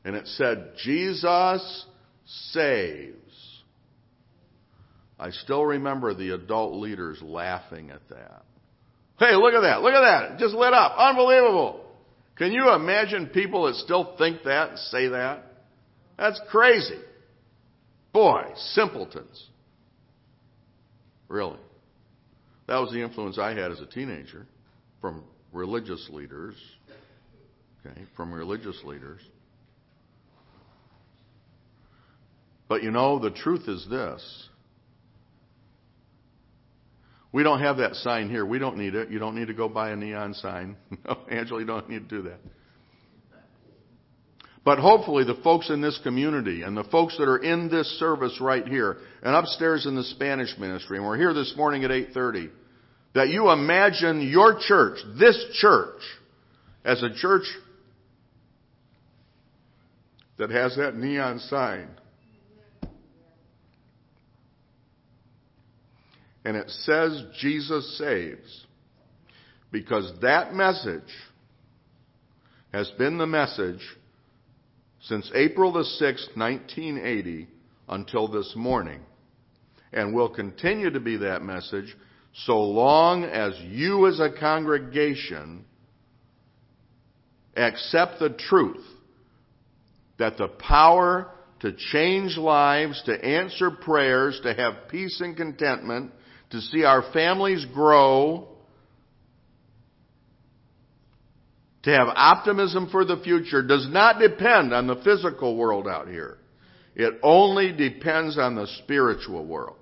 and 0.09 0.17
it 0.17 0.27
said, 0.27 0.73
Jesus 0.83 1.85
saves. 2.25 3.63
I 5.21 5.29
still 5.33 5.63
remember 5.63 6.15
the 6.15 6.31
adult 6.31 6.77
leaders 6.77 7.21
laughing 7.21 7.91
at 7.91 8.01
that. 8.09 8.43
Hey, 9.19 9.35
look 9.35 9.53
at 9.53 9.61
that. 9.61 9.83
Look 9.83 9.93
at 9.93 10.01
that. 10.01 10.33
It 10.33 10.39
just 10.39 10.55
lit 10.55 10.73
up. 10.73 10.95
Unbelievable. 10.97 11.85
Can 12.37 12.53
you 12.53 12.73
imagine 12.73 13.27
people 13.27 13.67
that 13.67 13.75
still 13.75 14.15
think 14.17 14.45
that 14.45 14.71
and 14.71 14.79
say 14.79 15.09
that? 15.09 15.45
That's 16.17 16.41
crazy. 16.51 17.01
Boy, 18.15 18.45
simpletons. 18.57 19.47
Really. 21.29 21.61
That 22.67 22.79
was 22.79 22.93
the 22.93 23.03
influence 23.03 23.39
I 23.39 23.51
had 23.51 23.73
as 23.73 23.81
a 23.81 23.87
teenager 23.87 24.47
from 25.03 25.23
religious 25.53 26.09
leaders. 26.11 26.55
Okay, 27.85 28.01
from 28.17 28.33
religious 28.33 28.81
leaders. 28.85 29.21
But 32.69 32.83
you 32.83 32.91
know, 32.91 33.19
the 33.19 33.31
truth 33.31 33.69
is 33.69 33.87
this. 33.89 34.49
We 37.33 37.43
don't 37.43 37.61
have 37.61 37.79
that 37.79 37.95
sign 37.97 38.31
here. 38.31 38.45
We 38.45 38.59
don't 38.59 38.77
need 38.77 38.95
it. 38.95 39.11
You 39.11 39.19
don't 39.19 39.35
need 39.35 39.49
to 39.49 39.55
go 39.55 39.69
buy 39.69 39.91
a 39.91 39.97
neon 39.97 40.35
sign. 40.35 40.77
No, 41.05 41.19
Angela, 41.31 41.61
you 41.61 41.66
don't 41.66 41.89
need 41.89 42.09
to 42.09 42.16
do 42.16 42.23
that. 42.29 42.39
But 44.64 44.79
hopefully 44.79 45.25
the 45.25 45.41
folks 45.43 45.71
in 45.71 45.81
this 45.81 45.99
community 46.03 46.62
and 46.62 46.77
the 46.77 46.85
folks 46.85 47.16
that 47.16 47.29
are 47.29 47.39
in 47.39 47.71
this 47.71 47.87
service 47.99 48.39
right 48.41 48.66
here 48.66 48.99
and 49.23 49.35
upstairs 49.35 49.87
in 49.87 49.95
the 49.95 50.03
Spanish 50.03 50.57
ministry, 50.59 50.99
and 50.99 51.07
we're 51.07 51.16
here 51.16 51.33
this 51.33 51.55
morning 51.57 51.85
at 51.85 51.91
8.30, 51.91 52.51
that 53.14 53.29
you 53.29 53.51
imagine 53.51 54.29
your 54.29 54.59
church, 54.61 54.99
this 55.19 55.43
church, 55.55 56.01
as 56.85 57.03
a 57.03 57.14
church 57.14 57.45
that 60.39 60.51
has 60.51 60.77
that 60.77 60.97
neon 60.97 61.39
sign. 61.39 61.89
And 66.49 66.57
it 66.57 66.70
says 66.70 67.24
Jesus 67.38 67.99
saves. 67.99 68.66
Because 69.70 70.11
that 70.22 70.55
message 70.55 71.12
has 72.72 72.90
been 72.92 73.18
the 73.18 73.26
message 73.26 73.82
since 75.03 75.30
April 75.34 75.74
the 75.74 75.80
6th, 75.80 76.34
1980 76.38 77.49
until 77.90 78.28
this 78.28 78.55
morning. 78.57 79.03
And 79.92 80.14
will 80.14 80.30
continue 80.30 80.88
to 80.88 81.01
be 81.01 81.18
that 81.18 81.42
message 81.42 81.94
so 82.46 82.59
long 82.59 83.24
as 83.24 83.53
you 83.66 84.07
as 84.07 84.18
a 84.18 84.32
congregation 84.32 85.66
accept 87.59 88.20
the 88.20 88.30
truth 88.30 88.86
that 90.18 90.38
the 90.38 90.49
power 90.49 91.30
to 91.61 91.74
change 91.92 92.38
lives, 92.38 93.03
to 93.05 93.22
answer 93.22 93.70
prayers, 93.70 94.40
to 94.44 94.55
have 94.55 94.88
peace 94.88 95.20
and 95.20 95.36
contentment, 95.36 96.12
to 96.51 96.61
see 96.61 96.84
our 96.84 97.03
families 97.12 97.66
grow, 97.72 98.49
to 101.82 101.90
have 101.90 102.09
optimism 102.09 102.88
for 102.90 103.05
the 103.05 103.18
future 103.18 103.62
does 103.62 103.86
not 103.90 104.18
depend 104.18 104.72
on 104.72 104.86
the 104.86 104.96
physical 104.96 105.57
world 105.57 105.86
out 105.86 106.09
here. 106.09 106.38
It 106.94 107.14
only 107.22 107.72
depends 107.72 108.38
on 108.38 108.57
the 108.57 108.66
spiritual 108.82 109.46
world. 109.46 109.76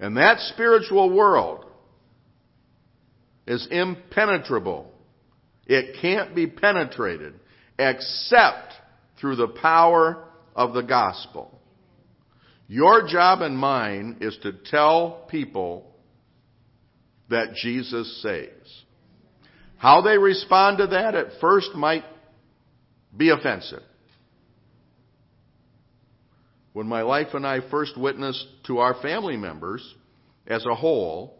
And 0.00 0.16
that 0.16 0.40
spiritual 0.40 1.14
world 1.14 1.66
is 3.46 3.68
impenetrable. 3.70 4.90
It 5.66 6.00
can't 6.00 6.34
be 6.34 6.46
penetrated 6.46 7.34
except 7.78 8.72
through 9.20 9.36
the 9.36 9.48
power 9.48 10.24
of 10.56 10.72
the 10.72 10.82
gospel. 10.82 11.60
Your 12.66 13.06
job 13.06 13.42
and 13.42 13.56
mine 13.56 14.18
is 14.20 14.36
to 14.42 14.52
tell 14.52 15.26
people 15.28 15.92
that 17.28 17.54
Jesus 17.54 18.22
saves. 18.22 18.84
How 19.76 20.00
they 20.00 20.16
respond 20.16 20.78
to 20.78 20.86
that 20.88 21.14
at 21.14 21.40
first 21.40 21.74
might 21.74 22.04
be 23.16 23.30
offensive. 23.30 23.82
When 26.72 26.86
my 26.86 27.04
wife 27.04 27.28
and 27.34 27.46
I 27.46 27.60
first 27.70 27.96
witnessed 27.96 28.46
to 28.66 28.78
our 28.78 28.94
family 29.00 29.36
members 29.36 29.94
as 30.46 30.64
a 30.66 30.74
whole, 30.74 31.36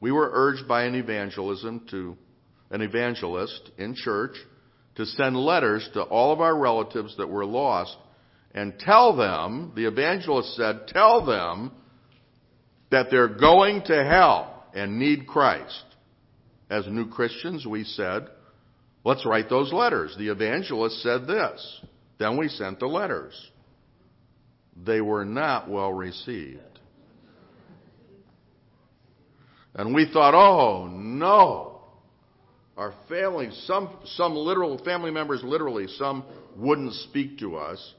we 0.00 0.10
were 0.10 0.30
urged 0.32 0.66
by 0.66 0.84
an 0.84 0.94
evangelism 0.94 1.86
to 1.90 2.16
an 2.70 2.82
evangelist 2.82 3.70
in 3.78 3.94
church 3.94 4.36
to 4.96 5.06
send 5.06 5.36
letters 5.36 5.88
to 5.94 6.02
all 6.02 6.32
of 6.32 6.40
our 6.40 6.56
relatives 6.56 7.16
that 7.16 7.28
were 7.28 7.46
lost 7.46 7.96
and 8.54 8.78
tell 8.78 9.16
them, 9.16 9.72
the 9.76 9.86
evangelist 9.86 10.56
said, 10.56 10.88
tell 10.88 11.24
them 11.24 11.72
that 12.90 13.06
they're 13.10 13.36
going 13.36 13.82
to 13.86 14.04
hell 14.04 14.64
and 14.74 14.98
need 14.98 15.26
Christ. 15.26 15.84
As 16.70 16.86
new 16.86 17.08
Christians, 17.08 17.66
we 17.66 17.84
said, 17.84 18.28
let's 19.04 19.26
write 19.26 19.48
those 19.48 19.72
letters. 19.72 20.14
The 20.18 20.28
evangelist 20.30 21.02
said 21.02 21.26
this. 21.26 21.80
Then 22.18 22.36
we 22.36 22.48
sent 22.48 22.80
the 22.80 22.86
letters. 22.86 23.34
They 24.84 25.00
were 25.00 25.24
not 25.24 25.70
well 25.70 25.92
received. 25.92 26.60
And 29.74 29.94
we 29.94 30.10
thought, 30.10 30.34
oh 30.34 30.86
no, 30.86 31.80
our 32.76 32.94
family, 33.08 33.50
some, 33.64 33.90
some 34.04 34.34
literal 34.34 34.82
family 34.84 35.10
members 35.10 35.42
literally, 35.42 35.86
some 35.86 36.24
wouldn't 36.56 36.94
speak 36.94 37.38
to 37.38 37.56
us. 37.56 37.94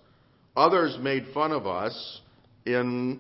Others 0.58 0.98
made 1.00 1.28
fun 1.36 1.52
of 1.52 1.68
us 1.68 2.22
in 2.66 3.20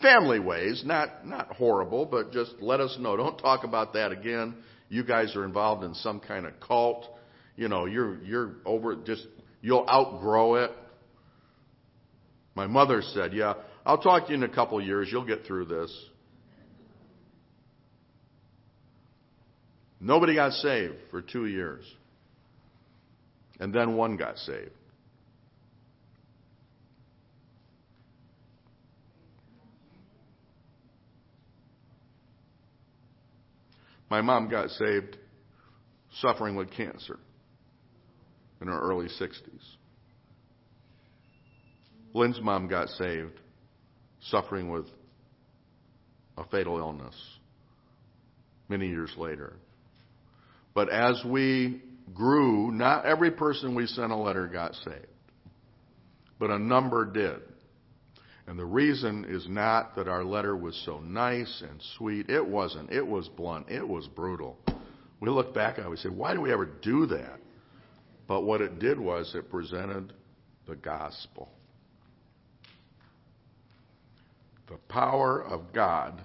family 0.00 0.40
ways, 0.40 0.82
not, 0.86 1.26
not 1.26 1.48
horrible, 1.48 2.06
but 2.06 2.32
just 2.32 2.54
let 2.60 2.80
us 2.80 2.96
know. 2.98 3.14
Don't 3.14 3.36
talk 3.36 3.64
about 3.64 3.92
that 3.92 4.10
again. 4.10 4.54
You 4.88 5.04
guys 5.04 5.36
are 5.36 5.44
involved 5.44 5.84
in 5.84 5.92
some 5.92 6.18
kind 6.18 6.46
of 6.46 6.58
cult. 6.60 7.04
You 7.56 7.68
know, 7.68 7.84
you're, 7.84 8.22
you're 8.24 8.52
over, 8.64 8.96
just, 8.96 9.26
you'll 9.60 9.86
outgrow 9.86 10.54
it. 10.54 10.70
My 12.54 12.66
mother 12.66 13.02
said, 13.02 13.34
yeah, 13.34 13.52
I'll 13.84 13.98
talk 13.98 14.24
to 14.24 14.30
you 14.30 14.36
in 14.36 14.42
a 14.42 14.48
couple 14.48 14.80
years. 14.80 15.10
You'll 15.12 15.26
get 15.26 15.44
through 15.44 15.66
this. 15.66 15.94
Nobody 20.00 20.36
got 20.36 20.52
saved 20.52 20.94
for 21.10 21.20
two 21.20 21.44
years. 21.44 21.84
And 23.60 23.74
then 23.74 23.94
one 23.94 24.16
got 24.16 24.38
saved. 24.38 24.70
My 34.10 34.20
mom 34.20 34.48
got 34.48 34.70
saved 34.70 35.16
suffering 36.20 36.56
with 36.56 36.70
cancer 36.70 37.18
in 38.60 38.68
her 38.68 38.80
early 38.80 39.06
60s. 39.06 39.76
Lynn's 42.14 42.40
mom 42.40 42.68
got 42.68 42.88
saved 42.88 43.38
suffering 44.30 44.70
with 44.70 44.86
a 46.36 46.44
fatal 46.44 46.78
illness 46.78 47.14
many 48.68 48.88
years 48.88 49.12
later. 49.16 49.54
But 50.74 50.90
as 50.90 51.22
we 51.24 51.82
grew, 52.14 52.70
not 52.70 53.04
every 53.04 53.30
person 53.30 53.74
we 53.74 53.86
sent 53.86 54.12
a 54.12 54.16
letter 54.16 54.46
got 54.46 54.74
saved, 54.74 55.06
but 56.38 56.50
a 56.50 56.58
number 56.58 57.04
did. 57.04 57.40
And 58.48 58.58
the 58.58 58.64
reason 58.64 59.26
is 59.28 59.46
not 59.46 59.94
that 59.96 60.08
our 60.08 60.24
letter 60.24 60.56
was 60.56 60.74
so 60.86 61.00
nice 61.00 61.62
and 61.68 61.82
sweet. 61.98 62.30
It 62.30 62.44
wasn't. 62.46 62.90
It 62.90 63.06
was 63.06 63.28
blunt. 63.28 63.68
It 63.68 63.86
was 63.86 64.08
brutal. 64.08 64.56
We 65.20 65.28
look 65.28 65.52
back 65.52 65.76
and 65.76 65.90
we 65.90 65.98
say, 65.98 66.08
why 66.08 66.32
do 66.32 66.40
we 66.40 66.50
ever 66.50 66.64
do 66.64 67.04
that? 67.06 67.40
But 68.26 68.42
what 68.42 68.62
it 68.62 68.78
did 68.78 68.98
was 68.98 69.34
it 69.34 69.50
presented 69.50 70.14
the 70.66 70.76
gospel. 70.76 71.50
The 74.70 74.78
power 74.88 75.42
of 75.44 75.74
God 75.74 76.18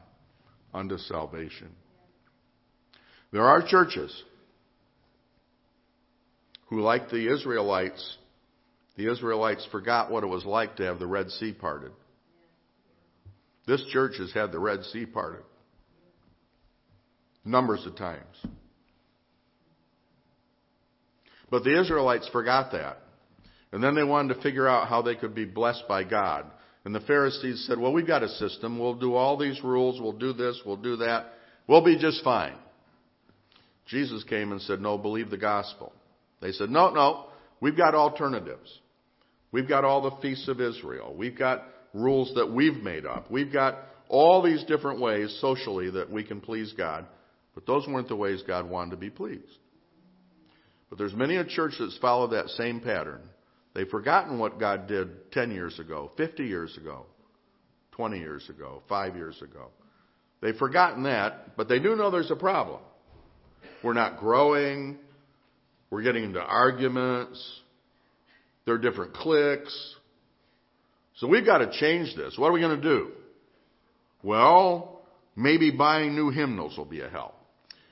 unto 0.74 0.98
salvation. 0.98 1.72
There 3.34 3.46
are 3.46 3.68
churches 3.68 4.24
who, 6.68 6.80
like 6.80 7.10
the 7.10 7.34
Israelites, 7.34 8.18
the 8.96 9.12
Israelites 9.12 9.68
forgot 9.74 10.10
what 10.10 10.24
it 10.24 10.28
was 10.28 10.46
like 10.46 10.78
to 10.78 10.84
have 10.84 11.00
the 11.00 11.08
Red 11.08 11.30
Sea 11.30 11.52
parted. 11.52 11.92
This 13.66 13.84
church 13.92 14.14
has 14.20 14.32
had 14.34 14.52
the 14.52 14.60
Red 14.60 14.84
Sea 14.86 15.06
parted 15.06 15.44
numbers 17.46 17.86
of 17.86 17.96
times. 17.96 18.38
But 21.50 21.64
the 21.64 21.80
Israelites 21.80 22.28
forgot 22.32 22.72
that. 22.72 23.00
And 23.72 23.84
then 23.84 23.96
they 23.96 24.04
wanted 24.04 24.36
to 24.36 24.42
figure 24.42 24.68
out 24.68 24.88
how 24.88 25.02
they 25.02 25.16
could 25.16 25.36
be 25.36 25.46
blessed 25.46 25.84
by 25.88 26.04
God. 26.04 26.46
And 26.86 26.94
the 26.94 27.00
Pharisees 27.02 27.66
said, 27.68 27.80
well, 27.80 27.94
we've 27.94 28.08
got 28.08 28.24
a 28.24 28.30
system. 28.30 28.80
We'll 28.80 28.96
do 28.96 29.16
all 29.16 29.38
these 29.38 29.64
rules. 29.64 30.02
We'll 30.02 30.12
do 30.14 30.34
this. 30.34 30.62
We'll 30.66 30.78
do 30.78 30.98
that. 30.98 31.34
We'll 31.68 31.84
be 31.84 31.98
just 31.98 32.24
fine. 32.24 32.56
Jesus 33.88 34.24
came 34.26 34.52
and 34.52 34.62
said, 34.62 34.80
no, 34.80 34.98
believe 34.98 35.30
the 35.30 35.38
gospel. 35.38 35.94
They 36.42 36.52
said, 36.52 36.70
no, 36.70 36.92
no, 36.92 37.26
we've 37.62 37.78
got 37.78 37.96
alternatives. 37.96 38.80
We've 39.52 39.68
got 39.68 39.86
all 39.86 40.02
the 40.02 40.22
feasts 40.22 40.48
of 40.48 40.60
Israel. 40.60 41.14
We've 41.16 41.38
got 41.38 41.64
rules 41.94 42.34
that 42.36 42.52
we've 42.52 42.82
made 42.82 43.06
up. 43.06 43.30
We've 43.32 43.52
got 43.52 43.78
all 44.10 44.42
these 44.42 44.64
different 44.66 45.00
ways 45.00 45.36
socially 45.42 45.92
that 45.92 46.12
we 46.12 46.24
can 46.24 46.42
please 46.42 46.74
God. 46.74 47.06
But 47.56 47.66
those 47.66 47.88
weren't 47.88 48.08
the 48.08 48.16
ways 48.16 48.44
God 48.46 48.70
wanted 48.70 48.92
to 48.92 48.98
be 48.98 49.10
pleased. 49.10 49.44
But 50.90 50.98
there's 50.98 51.14
many 51.14 51.38
a 51.38 51.46
church 51.46 51.74
that's 51.80 51.98
followed 52.00 52.32
that 52.32 52.50
same 52.50 52.80
pattern. 52.80 53.22
They've 53.74 53.88
forgotten 53.88 54.38
what 54.38 54.60
God 54.60 54.88
did 54.88 55.32
10 55.32 55.52
years 55.52 55.80
ago, 55.80 56.12
50 56.18 56.44
years 56.44 56.78
ago, 56.78 57.06
20 57.94 58.20
years 58.20 58.48
ago, 58.50 58.84
5 58.88 59.16
years 59.16 59.42
ago. 59.42 59.70
They've 60.42 60.56
forgotten 60.56 61.04
that, 61.04 61.56
but 61.58 61.70
they 61.70 61.80
do 61.80 61.96
know 61.96 62.12
there's 62.12 62.32
a 62.32 62.36
problem. 62.36 62.82
We're 63.84 63.94
not 63.94 64.20
growing. 64.20 64.98
We're 65.90 66.04
getting 66.04 66.24
into 66.24 66.42
arguments. 66.42 67.62
There 68.66 68.76
are 68.76 68.80
different 68.80 69.14
cliques. 69.14 69.96
So 71.18 71.28
we've 71.28 71.46
got 71.46 71.60
to 71.60 71.72
change 71.80 72.16
this. 72.16 72.38
What 72.38 72.48
are 72.48 72.54
we 72.54 72.60
going 72.60 72.82
to 72.82 72.90
do? 72.90 73.12
Well, 74.24 75.02
maybe 75.36 75.72
buying 75.72 76.16
new 76.16 76.30
hymnals 76.30 76.78
will 76.78 76.86
be 76.86 77.02
a 77.02 77.10
help. 77.10 77.36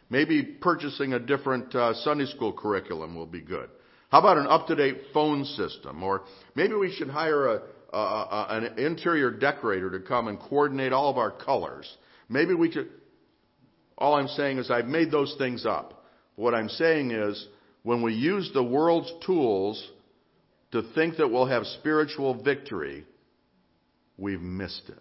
Maybe 0.10 0.44
purchasing 0.44 1.14
a 1.14 1.20
different 1.20 1.74
uh, 1.74 1.94
Sunday 2.04 2.26
school 2.26 2.52
curriculum 2.52 3.16
will 3.16 3.28
be 3.28 3.42
good. 3.42 3.70
How 4.10 4.20
about 4.20 4.38
an 4.38 4.48
up-to-date 4.48 4.98
phone 5.14 5.46
system? 5.46 6.04
Or 6.04 6.24
maybe 6.56 6.74
we 6.74 6.92
should 6.94 7.10
hire 7.10 7.48
a, 7.48 7.62
a, 7.94 7.98
a, 7.98 8.48
an 8.50 8.80
interior 8.80 9.32
decorator 9.32 9.90
to 9.92 10.00
come 10.00 10.28
and 10.28 10.38
coordinate 10.38 10.92
all 10.92 11.10
of 11.10 11.18
our 11.18 11.32
colors. 11.32 11.90
Maybe 12.28 12.54
we 12.54 12.72
could. 12.72 12.90
All 13.98 14.16
I'm 14.16 14.28
saying 14.28 14.58
is 14.58 14.72
I've 14.72 14.86
made 14.86 15.12
those 15.12 15.36
things 15.38 15.66
up. 15.66 16.06
What 16.36 16.56
I'm 16.56 16.70
saying 16.70 17.12
is 17.12 17.48
when 17.84 18.02
we 18.02 18.14
use 18.14 18.50
the 18.54 18.64
world's 18.64 19.14
tools 19.26 19.90
to 20.72 20.82
think 20.94 21.18
that 21.18 21.30
we'll 21.30 21.46
have 21.46 21.66
spiritual 21.66 22.42
victory, 22.42 23.06
we've 24.22 24.42
missed 24.42 24.84
it. 24.88 25.00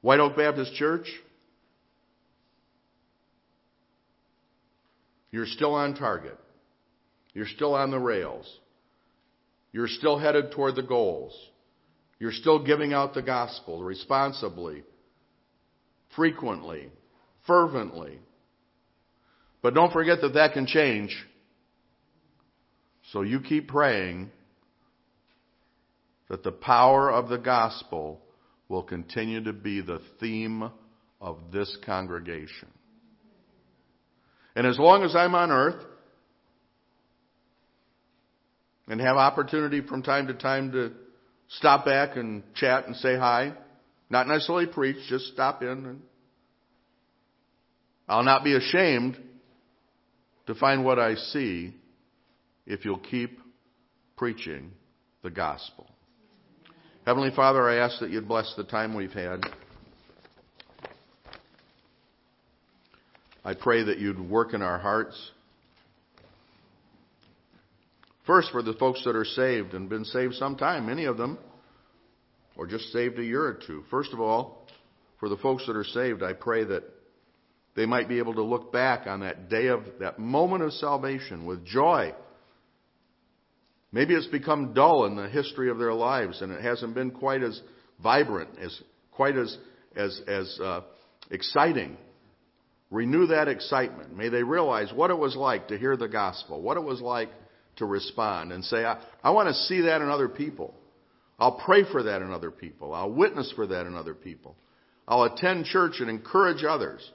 White 0.00 0.20
Oak 0.20 0.36
Baptist 0.36 0.72
Church, 0.76 1.06
you're 5.30 5.46
still 5.46 5.74
on 5.74 5.94
target. 5.94 6.38
You're 7.34 7.46
still 7.46 7.74
on 7.74 7.90
the 7.90 7.98
rails. 7.98 8.46
You're 9.72 9.88
still 9.88 10.18
headed 10.18 10.52
toward 10.52 10.76
the 10.76 10.82
goals. 10.82 11.36
You're 12.18 12.32
still 12.32 12.64
giving 12.64 12.92
out 12.92 13.14
the 13.14 13.22
gospel 13.22 13.82
responsibly, 13.82 14.84
frequently, 16.16 16.88
fervently. 17.46 18.18
But 19.62 19.74
don't 19.74 19.92
forget 19.92 20.20
that 20.22 20.34
that 20.34 20.54
can 20.54 20.66
change. 20.66 21.16
So 23.12 23.22
you 23.22 23.40
keep 23.40 23.68
praying 23.68 24.30
that 26.30 26.44
the 26.44 26.52
power 26.52 27.10
of 27.10 27.28
the 27.28 27.36
gospel 27.36 28.20
will 28.68 28.84
continue 28.84 29.42
to 29.42 29.52
be 29.52 29.80
the 29.80 30.00
theme 30.20 30.70
of 31.20 31.38
this 31.52 31.76
congregation. 31.84 32.68
And 34.54 34.64
as 34.64 34.78
long 34.78 35.02
as 35.02 35.14
I'm 35.16 35.34
on 35.34 35.50
earth 35.50 35.84
and 38.86 39.00
have 39.00 39.16
opportunity 39.16 39.80
from 39.80 40.04
time 40.04 40.28
to 40.28 40.34
time 40.34 40.70
to 40.70 40.92
stop 41.48 41.84
back 41.84 42.16
and 42.16 42.44
chat 42.54 42.86
and 42.86 42.94
say 42.94 43.16
hi, 43.16 43.52
not 44.08 44.28
necessarily 44.28 44.66
preach, 44.66 44.98
just 45.08 45.26
stop 45.32 45.62
in 45.62 45.68
and 45.68 46.00
I'll 48.08 48.24
not 48.24 48.44
be 48.44 48.54
ashamed 48.54 49.16
to 50.46 50.54
find 50.54 50.84
what 50.84 51.00
I 51.00 51.16
see 51.16 51.74
if 52.66 52.84
you'll 52.84 52.98
keep 52.98 53.40
preaching 54.16 54.70
the 55.22 55.30
gospel. 55.30 55.89
Heavenly 57.10 57.32
Father, 57.34 57.68
I 57.68 57.84
ask 57.84 57.98
that 57.98 58.10
you'd 58.10 58.28
bless 58.28 58.54
the 58.56 58.62
time 58.62 58.94
we've 58.94 59.10
had. 59.10 59.40
I 63.44 63.54
pray 63.54 63.82
that 63.82 63.98
you'd 63.98 64.20
work 64.20 64.54
in 64.54 64.62
our 64.62 64.78
hearts. 64.78 65.32
First, 68.28 68.52
for 68.52 68.62
the 68.62 68.74
folks 68.74 69.02
that 69.06 69.16
are 69.16 69.24
saved 69.24 69.74
and 69.74 69.88
been 69.88 70.04
saved 70.04 70.34
some 70.34 70.54
time, 70.54 70.86
many 70.86 71.06
of 71.06 71.16
them, 71.16 71.36
or 72.56 72.68
just 72.68 72.92
saved 72.92 73.18
a 73.18 73.24
year 73.24 73.44
or 73.44 73.58
two. 73.66 73.82
First 73.90 74.12
of 74.12 74.20
all, 74.20 74.68
for 75.18 75.28
the 75.28 75.36
folks 75.36 75.66
that 75.66 75.74
are 75.74 75.82
saved, 75.82 76.22
I 76.22 76.32
pray 76.32 76.62
that 76.62 76.84
they 77.74 77.86
might 77.86 78.08
be 78.08 78.18
able 78.18 78.34
to 78.34 78.44
look 78.44 78.72
back 78.72 79.08
on 79.08 79.18
that 79.22 79.48
day 79.48 79.66
of, 79.66 79.82
that 79.98 80.20
moment 80.20 80.62
of 80.62 80.72
salvation 80.74 81.44
with 81.44 81.66
joy 81.66 82.14
Maybe 83.92 84.14
it's 84.14 84.26
become 84.26 84.72
dull 84.72 85.06
in 85.06 85.16
the 85.16 85.28
history 85.28 85.70
of 85.70 85.78
their 85.78 85.92
lives 85.92 86.42
and 86.42 86.52
it 86.52 86.62
hasn't 86.62 86.94
been 86.94 87.10
quite 87.10 87.42
as 87.42 87.60
vibrant, 88.02 88.50
as 88.60 88.80
quite 89.10 89.36
as 89.36 89.56
as 89.96 90.20
as 90.28 90.60
uh, 90.62 90.80
exciting. 91.30 91.96
Renew 92.90 93.26
that 93.26 93.48
excitement. 93.48 94.16
May 94.16 94.28
they 94.28 94.42
realize 94.42 94.92
what 94.92 95.10
it 95.10 95.18
was 95.18 95.36
like 95.36 95.68
to 95.68 95.78
hear 95.78 95.96
the 95.96 96.08
gospel, 96.08 96.60
what 96.60 96.76
it 96.76 96.82
was 96.82 97.00
like 97.00 97.30
to 97.76 97.86
respond, 97.86 98.52
and 98.52 98.64
say, 98.64 98.84
I, 98.84 99.00
I 99.22 99.30
want 99.30 99.48
to 99.48 99.54
see 99.54 99.82
that 99.82 100.02
in 100.02 100.08
other 100.08 100.28
people. 100.28 100.74
I'll 101.38 101.60
pray 101.64 101.84
for 101.90 102.02
that 102.02 102.20
in 102.20 102.32
other 102.32 102.50
people. 102.50 102.92
I'll 102.92 103.10
witness 103.10 103.52
for 103.54 103.66
that 103.68 103.86
in 103.86 103.94
other 103.94 104.14
people. 104.14 104.56
I'll 105.06 105.22
attend 105.22 105.66
church 105.66 105.94
and 106.00 106.10
encourage 106.10 106.64
others 106.64 107.08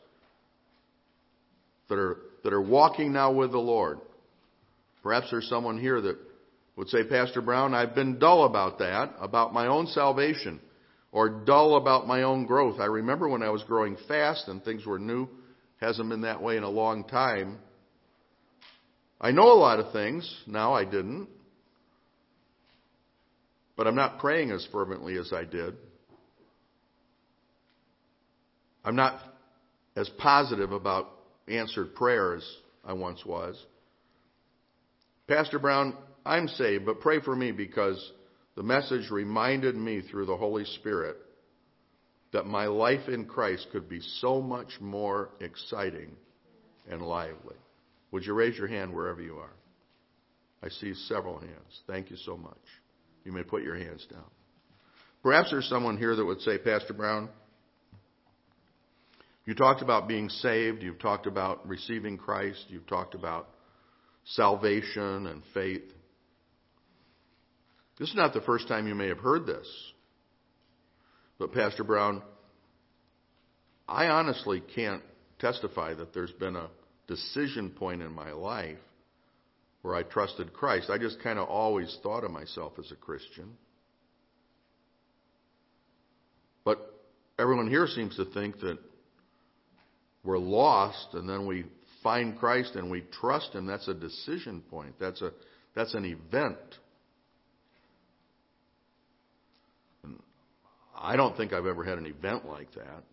that 1.90 1.98
are 1.98 2.18
that 2.44 2.54
are 2.54 2.62
walking 2.62 3.12
now 3.12 3.32
with 3.32 3.52
the 3.52 3.60
Lord. 3.60 4.00
Perhaps 5.04 5.28
there's 5.32 5.48
someone 5.50 5.80
here 5.80 6.00
that 6.02 6.18
would 6.76 6.90
say, 6.90 7.04
Pastor 7.04 7.42
Brown, 7.42 7.74
I've 7.74 7.96
been 7.96 8.20
dull 8.20 8.46
about 8.46 8.80
that, 8.80 9.16
about 9.20 9.54
my 9.54 9.68
own 9.68 9.88
salvation, 9.88 10.60
or 11.12 11.30
dull 11.30 11.78
about 11.78 12.08
my 12.08 12.24
own 12.24 12.46
growth. 12.46 12.80
I 12.80 12.86
remember 12.86 13.30
when 13.30 13.44
I 13.44 13.50
was 13.50 13.64
growing 13.64 13.98
fast 14.08 14.48
and 14.48 14.64
things 14.64 14.86
were 14.86 15.00
new. 15.00 15.28
Hasn't 15.80 16.10
been 16.10 16.22
that 16.22 16.42
way 16.42 16.58
in 16.58 16.64
a 16.64 16.70
long 16.70 17.04
time. 17.06 17.60
I 19.20 19.32
know 19.32 19.52
a 19.52 19.56
lot 19.56 19.80
of 19.80 19.94
things. 19.94 20.30
Now 20.46 20.74
I 20.74 20.84
didn't. 20.84 21.30
But 23.78 23.88
I'm 23.88 23.96
not 23.96 24.20
praying 24.20 24.52
as 24.52 24.68
fervently 24.72 25.18
as 25.18 25.32
I 25.34 25.44
did. 25.46 25.76
I'm 28.84 28.96
not 28.96 29.20
as 29.96 30.10
positive 30.18 30.72
about 30.72 31.10
answered 31.48 31.96
prayer 31.96 32.36
as 32.36 32.48
I 32.84 32.94
once 32.94 33.26
was. 33.26 33.62
Pastor 35.28 35.60
Brown, 35.60 35.96
I'm 36.26 36.48
saved, 36.48 36.86
but 36.86 37.02
pray 37.02 37.22
for 37.22 37.36
me 37.36 37.52
because 37.52 38.12
the 38.56 38.64
message 38.64 39.12
reminded 39.12 39.76
me 39.76 40.02
through 40.02 40.26
the 40.26 40.38
Holy 40.38 40.66
Spirit 40.66 41.18
that 42.34 42.46
my 42.46 42.66
life 42.66 43.08
in 43.08 43.26
Christ 43.26 43.68
could 43.72 43.88
be 43.88 44.02
so 44.20 44.42
much 44.42 44.80
more 44.82 45.30
exciting 45.40 46.12
and 46.90 47.02
lively. 47.02 47.56
Would 48.12 48.26
you 48.26 48.34
raise 48.34 48.58
your 48.58 48.68
hand 48.68 48.94
wherever 48.94 49.22
you 49.22 49.38
are? 49.38 49.54
I 50.64 50.70
see 50.70 50.94
several 50.94 51.40
hands. 51.40 51.82
Thank 51.88 52.10
you 52.10 52.18
so 52.18 52.36
much. 52.36 52.58
You 53.24 53.32
may 53.32 53.44
put 53.44 53.64
your 53.64 53.78
hands 53.78 54.06
down. 54.10 54.26
Perhaps 55.22 55.52
there's 55.52 55.68
someone 55.68 55.98
here 55.98 56.16
that 56.16 56.26
would 56.26 56.42
say, 56.42 56.58
Pastor 56.58 56.94
Brown, 56.94 57.30
you 59.46 59.54
talked 59.54 59.82
about 59.82 60.08
being 60.08 60.30
saved, 60.30 60.82
you've 60.82 61.00
talked 61.00 61.28
about 61.28 61.68
receiving 61.68 62.18
Christ, 62.18 62.66
you've 62.70 62.88
talked 62.88 63.16
about 63.16 63.48
salvation 64.26 65.28
and 65.28 65.42
faith. 65.54 65.84
This 68.00 68.10
is 68.10 68.16
not 68.16 68.34
the 68.34 68.42
first 68.42 68.68
time 68.68 68.88
you 68.88 68.96
may 68.96 69.08
have 69.08 69.20
heard 69.20 69.46
this. 69.46 69.68
But, 71.38 71.54
Pastor 71.54 71.84
Brown, 71.84 72.22
I 73.88 74.08
honestly 74.08 74.62
can't 74.74 75.04
testify 75.40 75.94
that 75.94 76.14
there's 76.14 76.32
been 76.32 76.56
a 76.56 76.70
decision 77.08 77.70
point 77.70 78.02
in 78.02 78.12
my 78.12 78.32
life 78.32 78.78
where 79.82 79.96
I 79.96 80.04
trusted 80.04 80.52
Christ. 80.54 80.90
I 80.90 80.98
just 80.98 81.22
kind 81.22 81.38
of 81.38 81.48
always 81.48 81.96
thought 82.02 82.24
of 82.24 82.32
myself 82.32 82.74
as 82.80 82.92
a 82.92 82.96
Christian. 82.96 83.52
But 86.64 86.80
everyone 87.38 87.70
here 87.70 87.88
seems 87.88 88.16
to 88.16 88.26
think 88.26 88.60
that 88.62 88.80
we're 90.24 90.40
lost 90.40 91.10
and 91.14 91.30
then 91.30 91.46
we 91.46 91.66
find 92.02 92.38
Christ 92.38 92.76
and 92.76 92.90
we 92.90 93.04
trust 93.22 93.54
Him. 93.54 93.68
That's 93.68 93.88
a 93.88 93.94
decision 93.94 94.64
point. 94.70 94.96
That's 95.00 95.22
a 95.22 95.32
that's 95.76 95.94
an 95.94 96.06
event. 96.06 96.58
I 100.98 101.16
don't 101.16 101.36
think 101.36 101.54
I've 101.54 101.66
ever 101.66 101.84
had 101.84 101.98
an 101.98 102.06
event 102.06 102.46
like 102.48 102.74
that. 102.74 103.04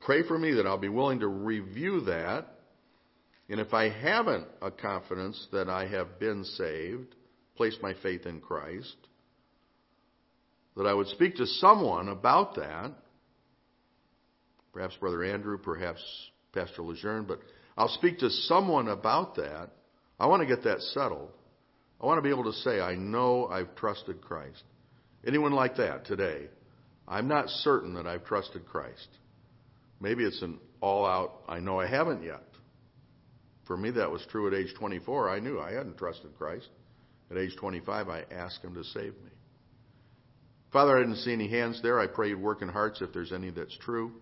Pray 0.00 0.22
for 0.26 0.38
me 0.38 0.52
that 0.52 0.66
I'll 0.66 0.78
be 0.78 0.88
willing 0.88 1.20
to 1.20 1.28
review 1.28 2.02
that. 2.02 2.46
And 3.48 3.60
if 3.60 3.74
I 3.74 3.88
haven't 3.88 4.46
a 4.60 4.70
confidence 4.70 5.46
that 5.52 5.68
I 5.68 5.86
have 5.86 6.18
been 6.18 6.44
saved, 6.44 7.14
placed 7.56 7.82
my 7.82 7.94
faith 8.02 8.26
in 8.26 8.40
Christ, 8.40 8.96
that 10.76 10.86
I 10.86 10.94
would 10.94 11.08
speak 11.08 11.36
to 11.36 11.46
someone 11.46 12.08
about 12.08 12.54
that. 12.56 12.92
Perhaps 14.72 14.96
Brother 14.96 15.24
Andrew, 15.24 15.58
perhaps 15.58 16.02
Pastor 16.52 16.82
Lejeune, 16.82 17.24
but 17.24 17.40
I'll 17.76 17.88
speak 17.88 18.18
to 18.18 18.30
someone 18.30 18.88
about 18.88 19.36
that. 19.36 19.70
I 20.18 20.26
want 20.26 20.42
to 20.42 20.46
get 20.46 20.64
that 20.64 20.80
settled. 20.80 21.30
I 22.00 22.06
want 22.06 22.18
to 22.18 22.22
be 22.22 22.30
able 22.30 22.44
to 22.44 22.52
say, 22.52 22.80
I 22.80 22.94
know 22.94 23.46
I've 23.46 23.74
trusted 23.74 24.20
Christ. 24.20 24.62
Anyone 25.26 25.52
like 25.52 25.76
that 25.76 26.06
today? 26.06 26.46
I'm 27.08 27.28
not 27.28 27.48
certain 27.48 27.94
that 27.94 28.06
I've 28.06 28.24
trusted 28.24 28.66
Christ. 28.66 29.08
Maybe 30.00 30.24
it's 30.24 30.42
an 30.42 30.58
all 30.80 31.06
out, 31.06 31.42
I 31.48 31.58
know 31.58 31.80
I 31.80 31.86
haven't 31.86 32.22
yet. 32.22 32.42
For 33.66 33.76
me, 33.76 33.90
that 33.92 34.10
was 34.10 34.24
true 34.30 34.46
at 34.46 34.54
age 34.54 34.72
24. 34.78 35.28
I 35.28 35.40
knew 35.40 35.58
I 35.58 35.72
hadn't 35.72 35.98
trusted 35.98 36.36
Christ. 36.38 36.68
At 37.30 37.38
age 37.38 37.56
25, 37.56 38.08
I 38.08 38.24
asked 38.30 38.62
Him 38.62 38.74
to 38.74 38.84
save 38.84 39.14
me. 39.14 39.30
Father, 40.72 40.96
I 40.96 41.00
didn't 41.00 41.16
see 41.16 41.32
any 41.32 41.48
hands 41.48 41.80
there. 41.82 41.98
I 41.98 42.06
pray 42.06 42.28
you'd 42.28 42.40
work 42.40 42.62
in 42.62 42.68
hearts 42.68 43.00
if 43.00 43.12
there's 43.12 43.32
any 43.32 43.50
that's 43.50 43.76
true. 43.78 44.12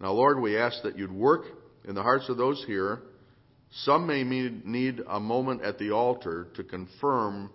Now, 0.00 0.12
Lord, 0.12 0.40
we 0.40 0.56
ask 0.56 0.82
that 0.82 0.98
you'd 0.98 1.12
work 1.12 1.42
in 1.86 1.94
the 1.94 2.02
hearts 2.02 2.28
of 2.28 2.36
those 2.36 2.62
here. 2.66 3.02
Some 3.84 4.06
may 4.06 4.24
need 4.24 5.00
a 5.08 5.20
moment 5.20 5.62
at 5.62 5.78
the 5.78 5.92
altar 5.92 6.48
to 6.56 6.64
confirm 6.64 7.50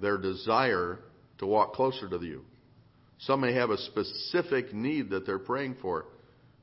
their 0.00 0.18
desire 0.18 1.00
to 1.38 1.46
walk 1.46 1.72
closer 1.74 2.08
to 2.08 2.24
you. 2.24 2.44
Some 3.18 3.40
may 3.40 3.54
have 3.54 3.70
a 3.70 3.78
specific 3.78 4.74
need 4.74 5.10
that 5.10 5.26
they're 5.26 5.38
praying 5.38 5.76
for, 5.80 6.06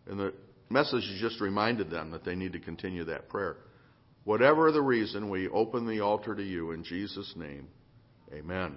and 0.07 0.19
the 0.19 0.33
message 0.69 1.03
just 1.19 1.41
reminded 1.41 1.89
them 1.89 2.11
that 2.11 2.23
they 2.23 2.35
need 2.35 2.53
to 2.53 2.59
continue 2.59 3.03
that 3.05 3.29
prayer. 3.29 3.57
Whatever 4.23 4.71
the 4.71 4.81
reason, 4.81 5.29
we 5.29 5.49
open 5.49 5.85
the 5.87 5.99
altar 5.99 6.35
to 6.35 6.43
you 6.43 6.71
in 6.71 6.83
Jesus' 6.83 7.33
name. 7.35 7.67
Amen. 8.33 8.75